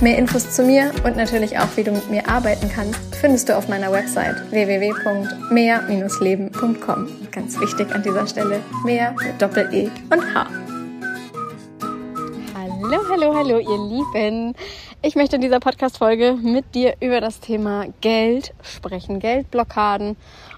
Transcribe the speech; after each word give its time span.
Mehr 0.00 0.18
Infos 0.18 0.50
zu 0.50 0.64
mir 0.64 0.90
und 1.04 1.16
natürlich 1.16 1.56
auch, 1.58 1.68
wie 1.76 1.84
du 1.84 1.92
mit 1.92 2.10
mir 2.10 2.28
arbeiten 2.28 2.68
kannst, 2.68 2.98
findest 3.14 3.48
du 3.48 3.56
auf 3.56 3.68
meiner 3.68 3.92
Website 3.92 4.34
www.mehr-leben.com. 4.50 7.08
Ganz 7.30 7.60
wichtig 7.60 7.94
an 7.94 8.02
dieser 8.02 8.26
Stelle, 8.26 8.60
mehr 8.84 9.12
mit 9.12 9.40
Doppel-E 9.40 9.88
und 10.10 10.34
H. 10.34 10.48
Hallo, 12.54 12.98
hallo, 13.08 13.34
hallo, 13.34 13.58
ihr 13.58 13.78
Lieben. 13.88 14.54
Ich 15.00 15.16
möchte 15.16 15.36
in 15.36 15.42
dieser 15.42 15.60
Podcast-Folge 15.60 16.34
mit 16.34 16.74
dir 16.74 16.96
über 17.00 17.20
das 17.20 17.38
Thema 17.40 17.86
Geld 18.00 18.52
sprechen, 18.62 19.20
Geldblockaden 19.20 20.16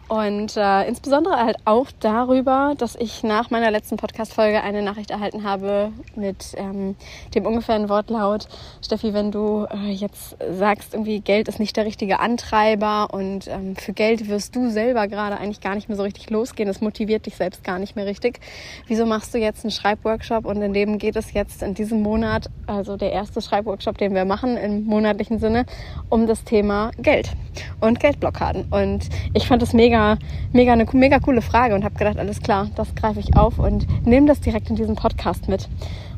und 0.09 0.57
äh, 0.57 0.87
insbesondere 0.87 1.37
halt 1.37 1.57
auch 1.65 1.89
darüber, 1.99 2.75
dass 2.79 2.95
ich 2.95 3.25
nach 3.25 3.51
meiner 3.51 3.73
letzten 3.73 3.97
Podcast-Folge 3.97 4.63
eine 4.63 4.81
Nachricht 4.81 5.11
erhalten 5.11 5.43
habe 5.43 5.91
mit 6.15 6.55
ähm, 6.57 6.95
dem 7.35 7.45
ungefähren 7.45 7.89
Wortlaut, 7.89 8.47
Steffi, 8.85 9.15
wenn 9.15 9.33
du 9.33 9.67
äh, 9.69 9.91
jetzt 9.91 10.37
sagst, 10.53 10.95
irgendwie 10.95 11.19
Geld 11.19 11.49
ist 11.49 11.59
nicht 11.59 11.77
der 11.77 11.87
richtige 11.87 12.21
Antreiber 12.21 13.09
und 13.11 13.49
ähm, 13.49 13.75
für 13.75 13.93
Geld 13.93 14.29
wirst 14.29 14.55
du 14.55 14.71
selber 14.71 15.09
gerade 15.09 15.39
eigentlich 15.39 15.61
gar 15.61 15.75
nicht 15.75 15.89
mehr 15.89 15.97
so 15.97 16.05
richtig 16.05 16.31
losgehen, 16.31 16.69
es 16.69 16.81
motiviert 16.81 17.27
dich 17.27 17.35
selbst 17.35 17.65
gar 17.65 17.81
nicht 17.81 17.97
mehr 17.97 18.07
richtig. 18.07 18.39
Wieso 18.87 19.07
machst 19.07 19.35
du 19.35 19.39
jetzt 19.39 19.65
einen 19.65 19.73
Schreibworkshop 19.73 20.45
und 20.45 20.63
in 20.63 20.73
dem 20.73 20.99
geht 20.99 21.17
es 21.17 21.33
jetzt 21.33 21.65
in 21.65 21.75
diesem 21.75 22.03
Monat, 22.03 22.49
also 22.69 22.97
der 22.97 23.11
erste 23.11 23.41
Schreibworkshop, 23.41 23.99
den 23.99 24.15
wir 24.15 24.25
machen 24.25 24.57
im 24.57 24.85
monatlichen 24.85 25.41
Sinne, 25.41 25.67
um 26.11 26.29
das 26.29 26.45
Thema 26.45 26.93
Geld 26.99 27.33
und 27.81 27.99
Geldblockaden. 27.99 28.67
Und 28.71 29.09
ich 29.35 29.49
fand 29.49 29.65
es 29.65 29.73
mega 29.73 29.96
mega, 29.97 30.19
mega 30.53 30.73
eine 30.73 30.87
mega 30.93 31.19
coole 31.19 31.43
Frage 31.43 31.75
und 31.75 31.85
habe 31.85 31.95
gedacht, 31.95 32.19
alles 32.19 32.41
klar, 32.41 32.69
das 32.77 32.95
greife 32.95 33.21
ich 33.21 33.37
auf 33.37 33.59
und 33.59 33.87
nehme 34.07 34.27
das 34.27 34.41
direkt 34.41 34.69
in 34.69 34.77
diesen 34.77 34.95
Podcast 34.95 35.49
mit. 35.49 35.69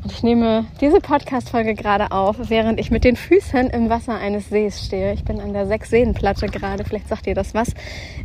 Und 0.03 0.11
ich 0.11 0.23
nehme 0.23 0.65
diese 0.81 0.99
Podcast-Folge 0.99 1.75
gerade 1.75 2.11
auf, 2.11 2.37
während 2.49 2.79
ich 2.79 2.89
mit 2.89 3.03
den 3.03 3.15
Füßen 3.15 3.69
im 3.69 3.89
Wasser 3.89 4.15
eines 4.15 4.49
Sees 4.49 4.85
stehe. 4.85 5.13
Ich 5.13 5.23
bin 5.23 5.41
an 5.41 5.53
der 5.53 5.67
Sechs-Seen-Platte 5.67 6.47
gerade, 6.47 6.85
vielleicht 6.85 7.09
sagt 7.09 7.27
ihr 7.27 7.35
das 7.35 7.53
was, 7.53 7.73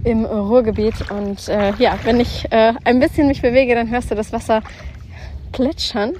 im 0.04 0.24
Ruhrgebiet. 0.24 1.10
Und 1.10 1.48
äh, 1.48 1.72
ja, 1.78 1.98
wenn 2.04 2.20
ich 2.20 2.50
äh, 2.52 2.74
ein 2.84 3.00
bisschen 3.00 3.26
mich 3.26 3.42
bewege, 3.42 3.74
dann 3.74 3.90
hörst 3.90 4.10
du 4.10 4.14
das 4.14 4.32
Wasser 4.32 4.62
plätschern. 5.52 6.12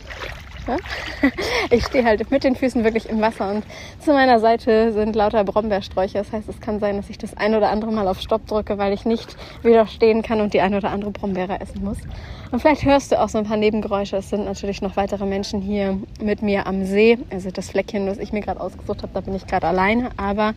Ich 1.70 1.86
stehe 1.86 2.04
halt 2.04 2.30
mit 2.30 2.44
den 2.44 2.56
Füßen 2.56 2.84
wirklich 2.84 3.08
im 3.08 3.20
Wasser 3.20 3.50
und 3.50 3.64
zu 4.00 4.12
meiner 4.12 4.38
Seite 4.38 4.92
sind 4.92 5.16
lauter 5.16 5.44
Brombeersträucher. 5.44 6.18
Das 6.18 6.32
heißt, 6.32 6.48
es 6.48 6.60
kann 6.60 6.78
sein, 6.78 6.96
dass 6.96 7.10
ich 7.10 7.18
das 7.18 7.36
ein 7.36 7.54
oder 7.54 7.70
andere 7.70 7.90
Mal 7.90 8.06
auf 8.06 8.20
Stopp 8.20 8.46
drücke, 8.46 8.78
weil 8.78 8.92
ich 8.92 9.04
nicht 9.04 9.36
widerstehen 9.62 10.22
kann 10.22 10.40
und 10.40 10.54
die 10.54 10.60
ein 10.60 10.74
oder 10.74 10.90
andere 10.90 11.10
Brombeere 11.10 11.60
essen 11.60 11.82
muss. 11.82 11.98
Und 12.50 12.60
vielleicht 12.60 12.84
hörst 12.84 13.12
du 13.12 13.20
auch 13.20 13.28
so 13.28 13.38
ein 13.38 13.44
paar 13.44 13.56
Nebengeräusche. 13.56 14.16
Es 14.16 14.30
sind 14.30 14.44
natürlich 14.44 14.82
noch 14.82 14.96
weitere 14.96 15.26
Menschen 15.26 15.60
hier 15.60 15.98
mit 16.20 16.42
mir 16.42 16.66
am 16.66 16.84
See. 16.84 17.18
Also 17.30 17.50
das 17.50 17.70
Fleckchen, 17.70 18.06
was 18.06 18.18
ich 18.18 18.32
mir 18.32 18.40
gerade 18.40 18.60
ausgesucht 18.60 19.02
habe, 19.02 19.12
da 19.12 19.20
bin 19.20 19.34
ich 19.34 19.46
gerade 19.46 19.66
alleine. 19.66 20.10
Aber 20.16 20.54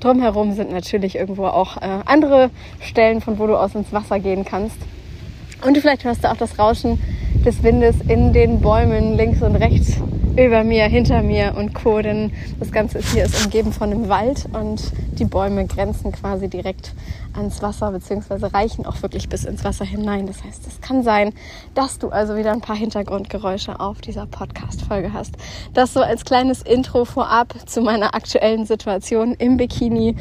drumherum 0.00 0.54
sind 0.54 0.72
natürlich 0.72 1.16
irgendwo 1.16 1.46
auch 1.46 1.76
äh, 1.76 2.00
andere 2.06 2.50
Stellen, 2.80 3.20
von 3.20 3.38
wo 3.38 3.46
du 3.46 3.56
aus 3.56 3.74
ins 3.74 3.92
Wasser 3.92 4.18
gehen 4.18 4.44
kannst. 4.44 4.78
Und 5.64 5.78
vielleicht 5.78 6.04
hörst 6.04 6.24
du 6.24 6.30
auch 6.30 6.36
das 6.36 6.58
Rauschen 6.58 7.00
des 7.46 7.62
Windes 7.62 7.94
in 8.08 8.32
den 8.32 8.60
Bäumen 8.60 9.16
links 9.16 9.40
und 9.40 9.54
rechts 9.54 9.98
über 10.36 10.64
mir, 10.64 10.84
hinter 10.86 11.22
mir 11.22 11.54
und 11.56 11.74
Co. 11.74 12.02
Denn 12.02 12.32
das 12.58 12.72
Ganze 12.72 12.98
ist 12.98 13.12
hier 13.12 13.24
ist 13.24 13.44
umgeben 13.44 13.72
von 13.72 13.92
einem 13.92 14.08
Wald 14.08 14.46
und 14.52 14.92
die 15.12 15.24
Bäume 15.24 15.64
grenzen 15.66 16.10
quasi 16.10 16.48
direkt 16.48 16.92
ans 17.34 17.62
Wasser 17.62 17.92
beziehungsweise 17.92 18.52
reichen 18.52 18.84
auch 18.84 19.00
wirklich 19.02 19.28
bis 19.28 19.44
ins 19.44 19.62
Wasser 19.62 19.84
hinein. 19.84 20.26
Das 20.26 20.42
heißt, 20.42 20.66
es 20.66 20.80
kann 20.80 21.04
sein, 21.04 21.32
dass 21.74 21.98
du 21.98 22.08
also 22.08 22.36
wieder 22.36 22.50
ein 22.52 22.60
paar 22.60 22.76
Hintergrundgeräusche 22.76 23.78
auf 23.78 24.00
dieser 24.00 24.26
Podcast-Folge 24.26 25.12
hast. 25.12 25.36
Das 25.72 25.92
so 25.92 26.00
als 26.00 26.24
kleines 26.24 26.62
Intro 26.62 27.04
vorab 27.04 27.54
zu 27.66 27.80
meiner 27.80 28.14
aktuellen 28.14 28.66
Situation 28.66 29.34
im 29.34 29.56
Bikini. 29.56 30.16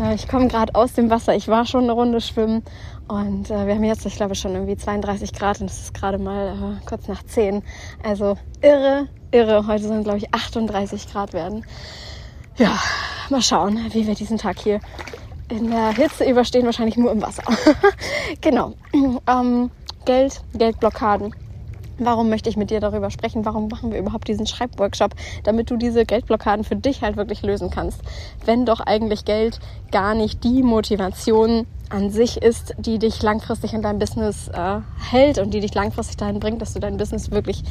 Äh, 0.00 0.14
ich 0.14 0.28
komme 0.28 0.48
gerade 0.48 0.74
aus 0.74 0.94
dem 0.94 1.10
Wasser. 1.10 1.34
Ich 1.36 1.48
war 1.48 1.66
schon 1.66 1.84
eine 1.84 1.92
Runde 1.92 2.20
schwimmen 2.20 2.62
und 3.10 3.50
äh, 3.50 3.66
wir 3.66 3.74
haben 3.74 3.82
jetzt, 3.82 4.06
ich 4.06 4.14
glaube, 4.14 4.36
schon 4.36 4.52
irgendwie 4.52 4.76
32 4.76 5.32
Grad 5.32 5.60
und 5.60 5.68
es 5.68 5.80
ist 5.80 5.94
gerade 5.94 6.16
mal 6.16 6.78
äh, 6.80 6.86
kurz 6.86 7.08
nach 7.08 7.24
10. 7.24 7.62
Also 8.04 8.36
irre, 8.62 9.08
irre. 9.32 9.66
Heute 9.66 9.88
sollen, 9.88 10.04
glaube 10.04 10.18
ich, 10.18 10.32
38 10.32 11.10
Grad 11.10 11.32
werden. 11.32 11.64
Ja, 12.56 12.78
mal 13.28 13.42
schauen, 13.42 13.80
wie 13.90 14.06
wir 14.06 14.14
diesen 14.14 14.38
Tag 14.38 14.60
hier 14.60 14.80
in 15.48 15.72
der 15.72 15.92
Hitze 15.92 16.24
überstehen. 16.24 16.66
Wahrscheinlich 16.66 16.96
nur 16.96 17.10
im 17.10 17.20
Wasser. 17.20 17.42
genau. 18.40 18.74
Ähm, 19.26 19.72
Geld, 20.04 20.44
Geldblockaden. 20.54 21.34
Warum 21.98 22.28
möchte 22.28 22.48
ich 22.48 22.56
mit 22.56 22.70
dir 22.70 22.78
darüber 22.78 23.10
sprechen? 23.10 23.44
Warum 23.44 23.66
machen 23.66 23.90
wir 23.90 23.98
überhaupt 23.98 24.28
diesen 24.28 24.46
Schreibworkshop? 24.46 25.16
Damit 25.42 25.68
du 25.68 25.76
diese 25.76 26.06
Geldblockaden 26.06 26.64
für 26.64 26.76
dich 26.76 27.02
halt 27.02 27.16
wirklich 27.16 27.42
lösen 27.42 27.70
kannst. 27.70 28.02
Wenn 28.44 28.66
doch 28.66 28.78
eigentlich 28.78 29.24
Geld 29.24 29.58
gar 29.90 30.14
nicht 30.14 30.44
die 30.44 30.62
Motivation 30.62 31.66
an 31.90 32.10
sich 32.10 32.40
ist, 32.40 32.74
die 32.78 32.98
dich 32.98 33.22
langfristig 33.22 33.74
in 33.74 33.82
deinem 33.82 33.98
Business 33.98 34.48
äh, 34.48 34.80
hält 35.10 35.38
und 35.38 35.52
die 35.52 35.60
dich 35.60 35.74
langfristig 35.74 36.16
dahin 36.16 36.40
bringt, 36.40 36.62
dass 36.62 36.72
du 36.72 36.80
dein 36.80 36.96
Business 36.96 37.30
wirklich 37.30 37.62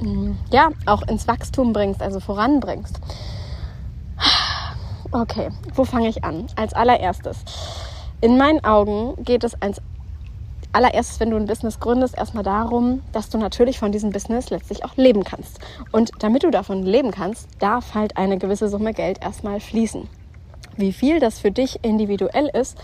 mh, 0.00 0.10
mm, 0.10 0.38
ja 0.50 0.68
auch 0.86 1.02
ins 1.02 1.26
Wachstum 1.26 1.72
bringst, 1.72 2.02
also 2.02 2.20
voranbringst. 2.20 3.00
Okay, 5.14 5.50
wo 5.74 5.84
fange 5.84 6.08
ich 6.08 6.24
an? 6.24 6.46
Als 6.56 6.72
allererstes. 6.72 7.38
In 8.22 8.38
meinen 8.38 8.64
Augen 8.64 9.22
geht 9.22 9.44
es 9.44 9.60
als 9.60 9.82
allererstes, 10.72 11.20
wenn 11.20 11.30
du 11.30 11.36
ein 11.36 11.46
Business 11.46 11.80
gründest, 11.80 12.16
erstmal 12.16 12.44
darum, 12.44 13.02
dass 13.12 13.28
du 13.28 13.36
natürlich 13.36 13.78
von 13.78 13.92
diesem 13.92 14.10
Business 14.10 14.48
letztlich 14.48 14.84
auch 14.84 14.96
leben 14.96 15.22
kannst. 15.22 15.58
Und 15.90 16.10
damit 16.20 16.44
du 16.44 16.50
davon 16.50 16.82
leben 16.82 17.10
kannst, 17.10 17.46
darf 17.58 17.94
halt 17.94 18.16
eine 18.16 18.38
gewisse 18.38 18.68
Summe 18.68 18.94
Geld 18.94 19.22
erstmal 19.22 19.60
fließen. 19.60 20.08
Wie 20.76 20.92
viel 20.92 21.20
das 21.20 21.38
für 21.38 21.50
dich 21.50 21.84
individuell 21.84 22.48
ist, 22.48 22.78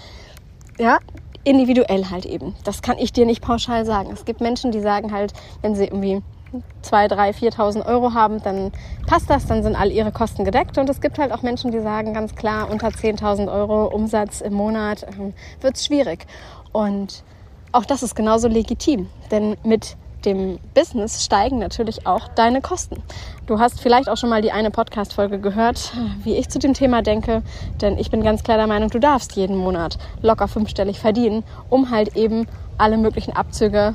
ja, 0.79 0.99
individuell 1.45 2.11
halt 2.11 2.27
eben. 2.27 2.55
Das 2.65 2.83
kann 2.83 2.99
ich 2.99 3.13
dir 3.13 3.27
nicht 3.27 3.43
pauschal 3.43 3.85
sagen. 3.85 4.11
Es 4.13 4.25
gibt 4.25 4.41
Menschen, 4.41 4.71
die 4.71 4.81
sagen 4.81 5.13
halt, 5.13 5.33
wenn 5.63 5.75
sie 5.75 5.85
irgendwie 5.85 6.23
2, 6.83 7.09
3, 7.09 7.31
4.000 7.31 7.87
Euro 7.87 8.15
haben, 8.15 8.43
dann 8.43 8.73
passt 9.07 9.29
das, 9.29 9.47
dann 9.47 9.63
sind 9.63 9.77
all 9.77 9.91
ihre 9.91 10.13
Kosten 10.13 10.45
gedeckt. 10.45 10.79
Und 10.79 10.89
es 10.89 11.01
gibt 11.01 11.19
halt 11.19 11.33
auch 11.33 11.43
Menschen, 11.43 11.71
die 11.71 11.81
sagen 11.81 12.15
ganz 12.15 12.35
klar, 12.35 12.71
unter 12.71 12.89
10.000 12.89 13.53
Euro 13.53 13.87
Umsatz 13.87 14.41
im 14.41 14.55
Monat 14.55 15.07
ähm, 15.19 15.35
wird 15.61 15.77
es 15.77 15.85
schwierig. 15.85 16.27
Und 16.73 17.23
auch 17.73 17.85
das 17.85 18.03
ist 18.03 18.15
genauso 18.15 18.49
legitim, 18.49 19.09
denn 19.31 19.57
mit 19.63 19.97
dem 20.29 20.59
Business 20.75 21.25
steigen 21.25 21.59
natürlich 21.59 22.07
auch 22.07 22.29
deine 22.29 22.61
Kosten. 22.61 23.03
Du 23.47 23.59
hast 23.59 23.81
vielleicht 23.81 24.09
auch 24.09 24.17
schon 24.17 24.29
mal 24.29 24.43
die 24.43 24.53
eine 24.53 24.71
Podcast-Folge 24.71 25.39
gehört, 25.39 25.93
wie 26.23 26.37
ich 26.37 26.49
zu 26.49 26.59
dem 26.59 26.75
Thema 26.75 27.03
denke, 27.03 27.43
denn 27.81 27.99
ich 27.99 28.11
bin 28.11 28.23
ganz 28.23 28.43
klar 28.43 28.59
der 28.59 28.67
Meinung, 28.67 28.91
du 28.91 29.01
darfst 29.01 29.37
jeden 29.37 29.57
Monat 29.57 29.99
locker 30.21 30.49
fünfstellig 30.49 31.01
verdienen, 31.01 31.45
um 31.71 31.91
halt 31.91 32.17
eben 32.17 32.47
alle 32.77 32.99
möglichen 32.99 33.35
Abzüge 33.35 33.95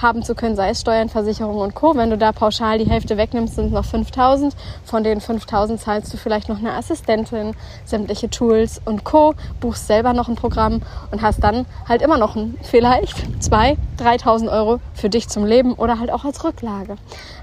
haben 0.00 0.22
zu 0.22 0.34
können, 0.34 0.56
sei 0.56 0.70
es 0.70 0.80
Steuern, 0.80 1.08
Versicherungen 1.08 1.60
und 1.60 1.74
Co. 1.74 1.94
Wenn 1.96 2.10
du 2.10 2.18
da 2.18 2.32
pauschal 2.32 2.78
die 2.78 2.88
Hälfte 2.88 3.16
wegnimmst, 3.16 3.54
sind 3.54 3.66
es 3.66 3.72
noch 3.72 3.84
5000. 3.84 4.54
Von 4.84 5.04
den 5.04 5.20
5000 5.20 5.80
zahlst 5.80 6.12
du 6.12 6.16
vielleicht 6.16 6.48
noch 6.48 6.58
eine 6.58 6.72
Assistentin, 6.72 7.54
sämtliche 7.84 8.30
Tools 8.30 8.80
und 8.84 9.04
Co. 9.04 9.34
Buchst 9.60 9.86
selber 9.86 10.12
noch 10.12 10.28
ein 10.28 10.36
Programm 10.36 10.82
und 11.10 11.22
hast 11.22 11.42
dann 11.42 11.66
halt 11.88 12.02
immer 12.02 12.18
noch 12.18 12.36
ein, 12.36 12.56
vielleicht 12.62 13.16
2.000, 13.40 13.76
3.000 13.98 14.52
Euro 14.52 14.80
für 14.94 15.10
dich 15.10 15.28
zum 15.28 15.44
Leben 15.44 15.74
oder 15.74 15.98
halt 15.98 16.10
auch 16.12 16.24
als 16.24 16.42
Rücklage. 16.44 16.96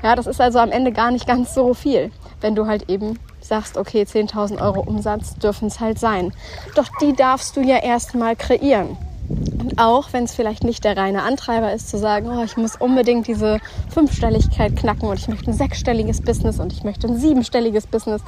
Ja, 0.04 0.16
das 0.16 0.28
ist 0.28 0.42
also 0.42 0.60
am 0.60 0.72
Ende 0.72 0.92
gar 0.92 1.12
nicht 1.12 1.28
ganz 1.28 1.54
so 1.54 1.74
viel, 1.74 2.12
wenn 2.42 2.56
du 2.56 2.68
halt 2.68 2.90
eben 2.90 3.20
sagst, 3.42 3.78
okay, 3.78 4.04
10.000 4.04 4.62
Euro 4.62 4.82
Umsatz 4.82 5.36
dürfen 5.36 5.68
es 5.68 5.80
halt 5.80 6.00
sein. 6.00 6.34
Doch 6.76 6.88
die 7.02 7.14
darfst 7.14 7.56
du 7.58 7.62
ja 7.62 7.78
erstmal 7.78 8.36
kreieren. 8.36 8.98
Und 9.30 9.78
auch 9.78 10.12
wenn 10.12 10.24
es 10.24 10.34
vielleicht 10.34 10.64
nicht 10.64 10.84
der 10.84 10.98
reine 10.98 11.22
Antreiber 11.22 11.72
ist, 11.72 11.90
zu 11.90 11.98
sagen, 11.98 12.30
oh, 12.30 12.44
ich 12.44 12.58
muss 12.58 12.76
unbedingt 12.76 13.28
diese 13.28 13.60
Fünfstelligkeit 13.90 14.76
knacken 14.76 15.08
und 15.08 15.20
ich 15.20 15.28
möchte 15.28 15.52
ein 15.52 15.54
sechsstelliges 15.54 16.22
Business 16.22 16.60
und 16.60 16.74
ich 16.74 16.84
möchte 16.84 17.08
ein 17.08 17.18
siebenstelliges 17.18 17.86
Business 17.86 18.22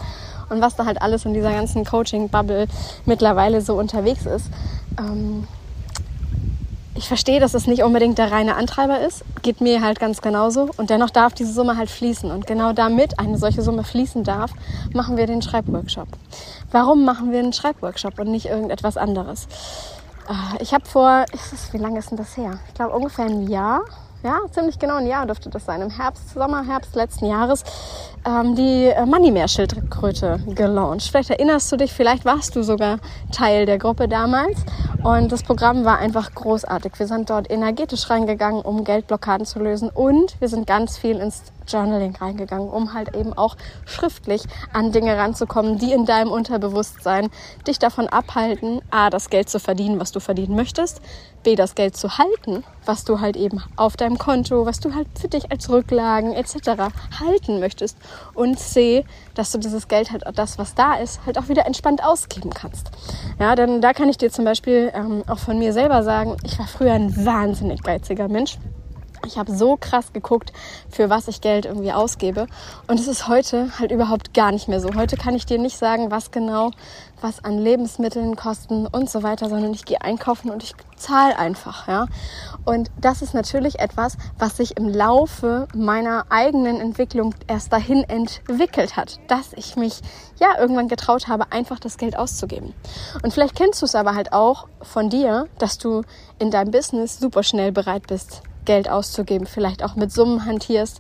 und 0.50 0.62
was 0.62 0.76
da 0.76 0.86
halt 0.86 1.02
alles 1.02 1.26
in 1.26 1.34
dieser 1.34 1.52
ganzen 1.52 1.86
Coaching-Bubble 1.86 2.68
mittlerweile 3.06 3.62
so 3.62 3.80
unterwegs 3.80 4.26
ist. 4.28 4.46
Ähm, 5.00 5.48
ich 6.94 7.08
verstehe, 7.08 7.40
dass 7.40 7.56
es 7.56 7.66
nicht 7.66 7.82
unbedingt 7.84 8.20
der 8.20 8.32
reine 8.32 8.56
Antreiber 8.56 9.00
ist, 9.00 9.24
geht 9.42 9.60
mir 9.60 9.82
halt 9.82 10.00
ganz 10.00 10.22
genauso. 10.22 10.70
Und 10.78 10.92
dennoch 10.92 11.10
darf 11.10 11.34
diese 11.34 11.52
Summe 11.52 11.78
halt 11.78 11.90
fließen. 11.90 12.30
Und 12.30 12.46
genau 12.46 12.74
damit 12.74 13.18
eine 13.18 13.40
solche 13.40 13.64
Summe 13.64 13.84
fließen 13.84 14.24
darf, 14.24 14.52
machen 14.94 15.18
wir 15.18 15.26
den 15.26 15.42
Schreibworkshop. 15.42 16.10
Warum 16.70 17.04
machen 17.04 17.32
wir 17.32 17.40
einen 17.40 17.54
Schreibworkshop 17.54 18.20
und 18.20 18.30
nicht 18.30 18.46
irgendetwas 18.46 18.98
anderes? 18.98 19.48
Äh, 20.32 20.64
ich 20.64 20.74
habe 20.74 20.86
vor, 20.86 21.26
ist 21.34 21.74
wie 21.74 21.78
lange 21.78 22.00
ist 22.00 22.10
denn 22.10 22.18
das 22.18 22.36
her? 22.38 22.60
Ich 22.68 22.74
glaube 22.74 22.96
ungefähr 22.96 23.26
ein 23.26 23.48
Jahr 23.48 23.82
ja, 24.24 24.40
ziemlich 24.52 24.78
genau 24.78 24.98
ein 24.98 25.08
Jahr 25.08 25.26
dürfte 25.26 25.50
das 25.50 25.66
sein, 25.66 25.82
im 25.82 25.90
Herbst, 25.90 26.30
Sommer, 26.30 26.64
Herbst 26.64 26.96
letzten 26.96 27.26
Jahres, 27.26 27.64
ähm, 28.24 28.56
die 28.56 28.86
äh, 28.86 29.04
Moneymeer-Schildkröte 29.06 30.40
gelauncht. 30.54 31.10
Vielleicht 31.10 31.32
erinnerst 31.32 31.72
du 31.72 31.78
dich, 31.78 31.92
vielleicht 31.92 32.24
warst 32.24 32.56
du 32.56 32.62
sogar 32.62 33.00
Teil 33.32 33.66
der 33.66 33.80
Gruppe 33.80 34.08
damals. 34.08 34.60
Und 35.04 35.32
das 35.32 35.42
Programm 35.42 35.86
war 35.86 35.98
einfach 35.98 36.36
großartig. 36.36 37.00
Wir 37.00 37.08
sind 37.08 37.32
dort 37.32 37.50
energetisch 37.50 38.12
reingegangen, 38.12 38.62
um 38.62 38.84
Geldblockaden 38.84 39.48
zu 39.48 39.58
lösen. 39.58 39.90
Und 39.90 40.40
wir 40.40 40.50
sind 40.50 40.68
ganz 40.68 41.00
viel 41.00 41.18
ins 41.18 41.42
Journaling 41.72 42.16
reingegangen, 42.16 42.70
um 42.70 42.94
halt 42.94 43.16
eben 43.16 43.34
auch 43.34 43.56
schriftlich 43.86 44.44
an 44.74 44.92
Dinge 44.92 45.18
ranzukommen, 45.18 45.78
die 45.78 45.94
in 45.94 46.06
deinem 46.06 46.32
Unterbewusstsein 46.32 47.30
dich 47.68 47.80
davon 47.80 48.08
abhalten, 48.08 48.82
a, 48.92 49.10
das 49.10 49.30
Geld 49.30 49.50
zu 49.50 49.60
verdienen, 49.60 50.00
was 50.00 50.12
du 50.12 50.20
verdienen 50.20 50.56
möchtest, 50.56 51.02
b, 51.44 51.56
das 51.56 51.76
Geld 51.76 51.96
zu 51.96 52.18
halten, 52.18 52.64
was 52.86 53.04
du 53.04 53.20
halt 53.20 53.36
eben 53.36 53.64
auf 53.76 53.98
deinem 53.98 54.18
Konto, 54.18 54.66
was 54.66 54.80
du 54.80 54.94
halt 54.94 55.08
für 55.20 55.28
dich 55.28 55.52
als 55.52 55.70
Rücklagen 55.70 56.34
etc. 56.34 56.94
halten 57.20 57.60
möchtest 57.60 57.98
und 58.34 58.60
c, 58.60 59.06
dass 59.34 59.52
du 59.52 59.58
dieses 59.58 59.88
Geld 59.88 60.12
halt, 60.12 60.24
das, 60.36 60.58
was 60.58 60.76
da 60.76 60.96
ist, 60.96 61.26
halt 61.26 61.38
auch 61.38 61.48
wieder 61.50 61.66
entspannt 61.66 62.04
ausgeben 62.04 62.52
kannst. 62.52 62.92
Ja, 63.40 63.56
denn 63.56 63.82
da 63.82 63.94
kann 63.94 64.10
ich 64.10 64.18
dir 64.18 64.32
zum 64.32 64.46
Beispiel 64.46 64.92
ähm, 64.94 65.24
auch 65.28 65.40
von 65.40 65.58
mir 65.58 65.74
selber 65.74 66.04
sagen, 66.04 66.38
ich 66.44 66.58
war 66.60 66.68
früher 66.68 66.94
ein 66.94 67.26
wahnsinnig 67.26 67.84
geiziger 67.84 68.28
Mensch. 68.28 68.58
Ich 69.26 69.38
habe 69.38 69.56
so 69.56 69.78
krass 69.78 70.14
geguckt, 70.14 70.52
für 70.90 71.10
was 71.10 71.28
ich 71.28 71.42
Geld 71.42 71.66
irgendwie 71.66 71.92
ausgebe. 71.92 72.48
Und 72.88 73.00
es 73.00 73.08
ist 73.08 73.28
heute 73.28 73.78
halt 73.80 73.92
überhaupt 73.92 74.34
gar 74.34 74.52
nicht 74.52 74.68
mehr 74.68 74.80
so. 74.80 74.96
Heute 74.96 75.18
kann 75.18 75.36
ich 75.36 75.46
dir 75.46 75.58
nicht 75.58 75.78
sagen, 75.78 76.12
was 76.12 76.32
genau, 76.32 76.72
was 77.22 77.44
an 77.44 77.58
Lebensmitteln 77.58 78.36
kosten 78.36 78.88
und 78.88 79.10
so 79.10 79.24
weiter, 79.24 79.50
sondern 79.50 79.74
ich 79.74 79.86
gehe 79.86 80.02
einkaufen 80.02 80.50
und 80.50 80.64
ich 80.64 80.74
zahle 80.96 81.38
einfach, 81.38 81.88
ja. 81.88 82.08
Und 82.66 82.92
das 83.00 83.22
ist 83.22 83.34
natürlich 83.34 83.80
etwas, 83.80 84.18
was 84.38 84.58
sich 84.58 84.78
im 84.78 84.90
Laufe 84.90 85.68
meiner 85.74 86.26
eigenen 86.30 86.80
Entwicklung 86.80 87.34
erst 87.48 87.74
dahin 87.74 88.04
entwickelt 88.04 88.98
hat, 88.98 89.20
dass 89.28 89.54
ich 89.54 89.76
mich 89.76 90.02
ja 90.40 90.60
irgendwann 90.60 90.88
getraut 90.88 91.28
habe, 91.28 91.52
einfach 91.52 91.80
das 91.80 91.98
Geld 91.98 92.18
auszugeben. 92.18 92.74
Und 93.24 93.34
vielleicht 93.34 93.56
kennst 93.56 93.82
du 93.82 93.86
es 93.86 93.96
aber 93.96 94.16
halt 94.16 94.34
auch 94.34 94.68
von 94.82 95.10
dir, 95.10 95.48
dass 95.58 95.78
du 95.78 96.04
in 96.40 96.52
deinem 96.52 96.72
Business 96.72 97.20
super 97.20 97.44
schnell 97.44 97.72
bereit 97.72 98.08
bist, 98.08 98.42
Geld 98.66 98.90
auszugeben, 98.90 99.48
vielleicht 99.48 99.84
auch 99.84 99.96
mit 99.96 100.12
Summen 100.12 100.46
hantierst, 100.46 101.00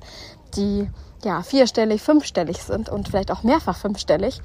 die 0.55 0.89
ja 1.23 1.41
vierstellig, 1.43 2.01
fünfstellig 2.01 2.57
sind 2.57 2.89
und 2.89 3.09
vielleicht 3.09 3.31
auch 3.31 3.43
mehrfach 3.43 3.77
fünfstellig. 3.77 4.41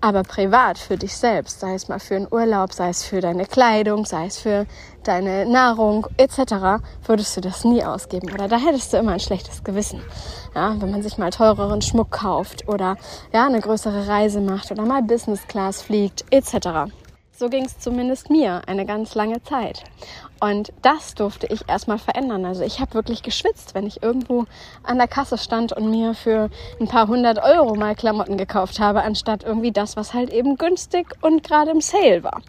Aber 0.00 0.22
privat 0.22 0.78
für 0.78 0.96
dich 0.96 1.16
selbst, 1.16 1.58
sei 1.58 1.74
es 1.74 1.88
mal 1.88 1.98
für 1.98 2.14
einen 2.14 2.28
Urlaub, 2.30 2.72
sei 2.72 2.90
es 2.90 3.02
für 3.02 3.20
deine 3.20 3.46
Kleidung, 3.46 4.04
sei 4.04 4.26
es 4.26 4.38
für 4.38 4.64
deine 5.02 5.44
Nahrung 5.44 6.06
etc., 6.18 6.84
würdest 7.04 7.36
du 7.36 7.40
das 7.40 7.64
nie 7.64 7.82
ausgeben. 7.82 8.30
Oder 8.32 8.46
da 8.46 8.58
hättest 8.58 8.92
du 8.92 8.96
immer 8.96 9.12
ein 9.12 9.20
schlechtes 9.20 9.64
Gewissen. 9.64 10.00
Ja, 10.54 10.76
wenn 10.78 10.92
man 10.92 11.02
sich 11.02 11.18
mal 11.18 11.30
teureren 11.30 11.82
Schmuck 11.82 12.12
kauft 12.12 12.68
oder 12.68 12.96
ja, 13.32 13.46
eine 13.46 13.60
größere 13.60 14.06
Reise 14.06 14.40
macht 14.40 14.70
oder 14.70 14.84
mal 14.84 15.02
Business 15.02 15.44
Class 15.48 15.82
fliegt 15.82 16.24
etc. 16.30 16.92
So 17.36 17.48
ging 17.48 17.64
es 17.64 17.78
zumindest 17.80 18.30
mir 18.30 18.62
eine 18.66 18.86
ganz 18.86 19.16
lange 19.16 19.42
Zeit. 19.42 19.82
Und 20.40 20.72
das 20.82 21.14
durfte 21.14 21.48
ich 21.48 21.68
erstmal 21.68 21.98
verändern. 21.98 22.44
Also 22.44 22.62
ich 22.62 22.80
habe 22.80 22.94
wirklich 22.94 23.22
geschwitzt, 23.22 23.74
wenn 23.74 23.86
ich 23.86 24.02
irgendwo 24.02 24.44
an 24.84 24.98
der 24.98 25.08
Kasse 25.08 25.36
stand 25.36 25.72
und 25.72 25.90
mir 25.90 26.14
für 26.14 26.48
ein 26.80 26.86
paar 26.86 27.08
hundert 27.08 27.42
Euro 27.42 27.74
mal 27.74 27.96
Klamotten 27.96 28.36
gekauft 28.36 28.78
habe, 28.78 29.02
anstatt 29.02 29.42
irgendwie 29.42 29.72
das, 29.72 29.96
was 29.96 30.14
halt 30.14 30.32
eben 30.32 30.56
günstig 30.56 31.14
und 31.22 31.42
gerade 31.42 31.72
im 31.72 31.80
Sale 31.80 32.22
war. 32.22 32.40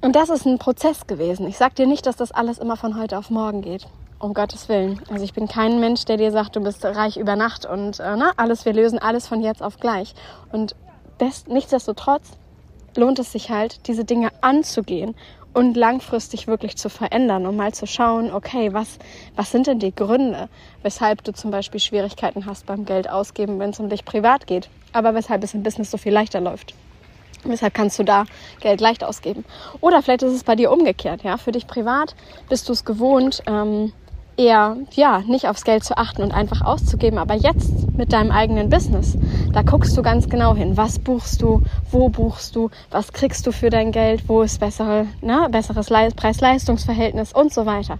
Und 0.00 0.16
das 0.16 0.30
ist 0.30 0.46
ein 0.46 0.58
Prozess 0.58 1.06
gewesen. 1.06 1.46
Ich 1.46 1.56
sag 1.56 1.76
dir 1.76 1.86
nicht, 1.86 2.06
dass 2.06 2.16
das 2.16 2.32
alles 2.32 2.58
immer 2.58 2.76
von 2.76 2.98
heute 2.98 3.16
auf 3.16 3.30
morgen 3.30 3.62
geht. 3.62 3.86
Um 4.18 4.34
Gottes 4.34 4.68
Willen. 4.68 5.00
Also 5.10 5.24
ich 5.24 5.32
bin 5.32 5.48
kein 5.48 5.80
Mensch, 5.80 6.04
der 6.04 6.16
dir 6.16 6.30
sagt, 6.30 6.54
du 6.54 6.60
bist 6.60 6.84
reich 6.84 7.16
über 7.16 7.34
Nacht 7.34 7.66
und 7.66 7.98
äh, 7.98 8.16
na, 8.16 8.32
alles, 8.36 8.64
wir 8.64 8.72
lösen 8.72 9.00
alles 9.00 9.26
von 9.26 9.42
jetzt 9.42 9.62
auf 9.62 9.78
gleich. 9.78 10.14
Und 10.52 10.76
best, 11.18 11.48
nichtsdestotrotz 11.48 12.32
lohnt 12.96 13.18
es 13.18 13.32
sich 13.32 13.50
halt, 13.50 13.86
diese 13.88 14.04
Dinge 14.04 14.30
anzugehen 14.40 15.14
und 15.54 15.76
langfristig 15.76 16.46
wirklich 16.46 16.76
zu 16.76 16.88
verändern 16.88 17.46
und 17.46 17.56
mal 17.56 17.72
zu 17.72 17.86
schauen, 17.86 18.32
okay, 18.32 18.72
was, 18.72 18.98
was 19.36 19.50
sind 19.50 19.66
denn 19.66 19.78
die 19.78 19.94
Gründe, 19.94 20.48
weshalb 20.82 21.24
du 21.24 21.32
zum 21.32 21.50
Beispiel 21.50 21.80
Schwierigkeiten 21.80 22.46
hast 22.46 22.66
beim 22.66 22.84
Geld 22.84 23.08
ausgeben, 23.08 23.58
wenn 23.58 23.70
es 23.70 23.80
um 23.80 23.88
dich 23.88 24.04
privat 24.04 24.46
geht, 24.46 24.68
aber 24.92 25.14
weshalb 25.14 25.42
es 25.44 25.54
im 25.54 25.62
Business 25.62 25.90
so 25.90 25.98
viel 25.98 26.12
leichter 26.12 26.40
läuft. 26.40 26.74
Weshalb 27.44 27.74
kannst 27.74 27.98
du 27.98 28.04
da 28.04 28.24
Geld 28.60 28.80
leicht 28.80 29.02
ausgeben? 29.02 29.44
Oder 29.80 30.00
vielleicht 30.02 30.22
ist 30.22 30.32
es 30.32 30.44
bei 30.44 30.54
dir 30.54 30.70
umgekehrt, 30.70 31.24
ja. 31.24 31.36
Für 31.36 31.50
dich 31.50 31.66
privat 31.66 32.14
bist 32.48 32.68
du 32.68 32.72
es 32.72 32.84
gewohnt, 32.84 33.42
ähm, 33.46 33.92
eher 34.36 34.76
ja 34.92 35.20
nicht 35.26 35.48
aufs 35.48 35.64
Geld 35.64 35.84
zu 35.84 35.96
achten 35.96 36.22
und 36.22 36.32
einfach 36.32 36.62
auszugeben. 36.62 37.18
Aber 37.18 37.34
jetzt 37.34 37.96
mit 37.96 38.12
deinem 38.12 38.30
eigenen 38.30 38.70
Business, 38.70 39.16
da 39.52 39.62
guckst 39.62 39.96
du 39.96 40.02
ganz 40.02 40.28
genau 40.28 40.54
hin. 40.54 40.76
Was 40.76 40.98
buchst 40.98 41.42
du? 41.42 41.62
Wo 41.90 42.08
buchst 42.08 42.56
du? 42.56 42.70
Was 42.90 43.12
kriegst 43.12 43.46
du 43.46 43.52
für 43.52 43.70
dein 43.70 43.92
Geld? 43.92 44.28
Wo 44.28 44.42
ist 44.42 44.60
bessere, 44.60 45.06
ne, 45.20 45.48
besseres 45.50 45.88
Preis-Leistungs-Verhältnis 45.88 47.32
und 47.32 47.52
so 47.52 47.66
weiter. 47.66 47.98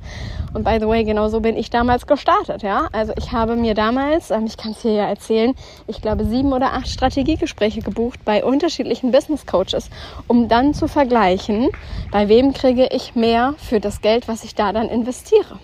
Und 0.54 0.64
by 0.64 0.78
the 0.80 0.86
way, 0.86 1.04
genau 1.04 1.28
so 1.28 1.40
bin 1.40 1.56
ich 1.56 1.70
damals 1.70 2.06
gestartet. 2.06 2.62
Ja, 2.62 2.88
also 2.92 3.12
ich 3.16 3.32
habe 3.32 3.56
mir 3.56 3.74
damals, 3.74 4.30
ähm, 4.30 4.44
ich 4.46 4.56
kann 4.56 4.72
es 4.72 4.82
hier 4.82 4.92
ja 4.92 5.08
erzählen, 5.08 5.54
ich 5.86 6.02
glaube 6.02 6.24
sieben 6.24 6.52
oder 6.52 6.72
acht 6.74 6.88
Strategiegespräche 6.88 7.80
gebucht 7.80 8.20
bei 8.24 8.44
unterschiedlichen 8.44 9.12
Business 9.12 9.46
Coaches, 9.46 9.90
um 10.26 10.48
dann 10.48 10.74
zu 10.74 10.88
vergleichen, 10.88 11.68
bei 12.10 12.28
wem 12.28 12.52
kriege 12.52 12.88
ich 12.92 13.14
mehr 13.14 13.54
für 13.58 13.80
das 13.80 14.00
Geld, 14.00 14.28
was 14.28 14.44
ich 14.44 14.54
da 14.54 14.72
dann 14.72 14.88
investiere. 14.88 15.58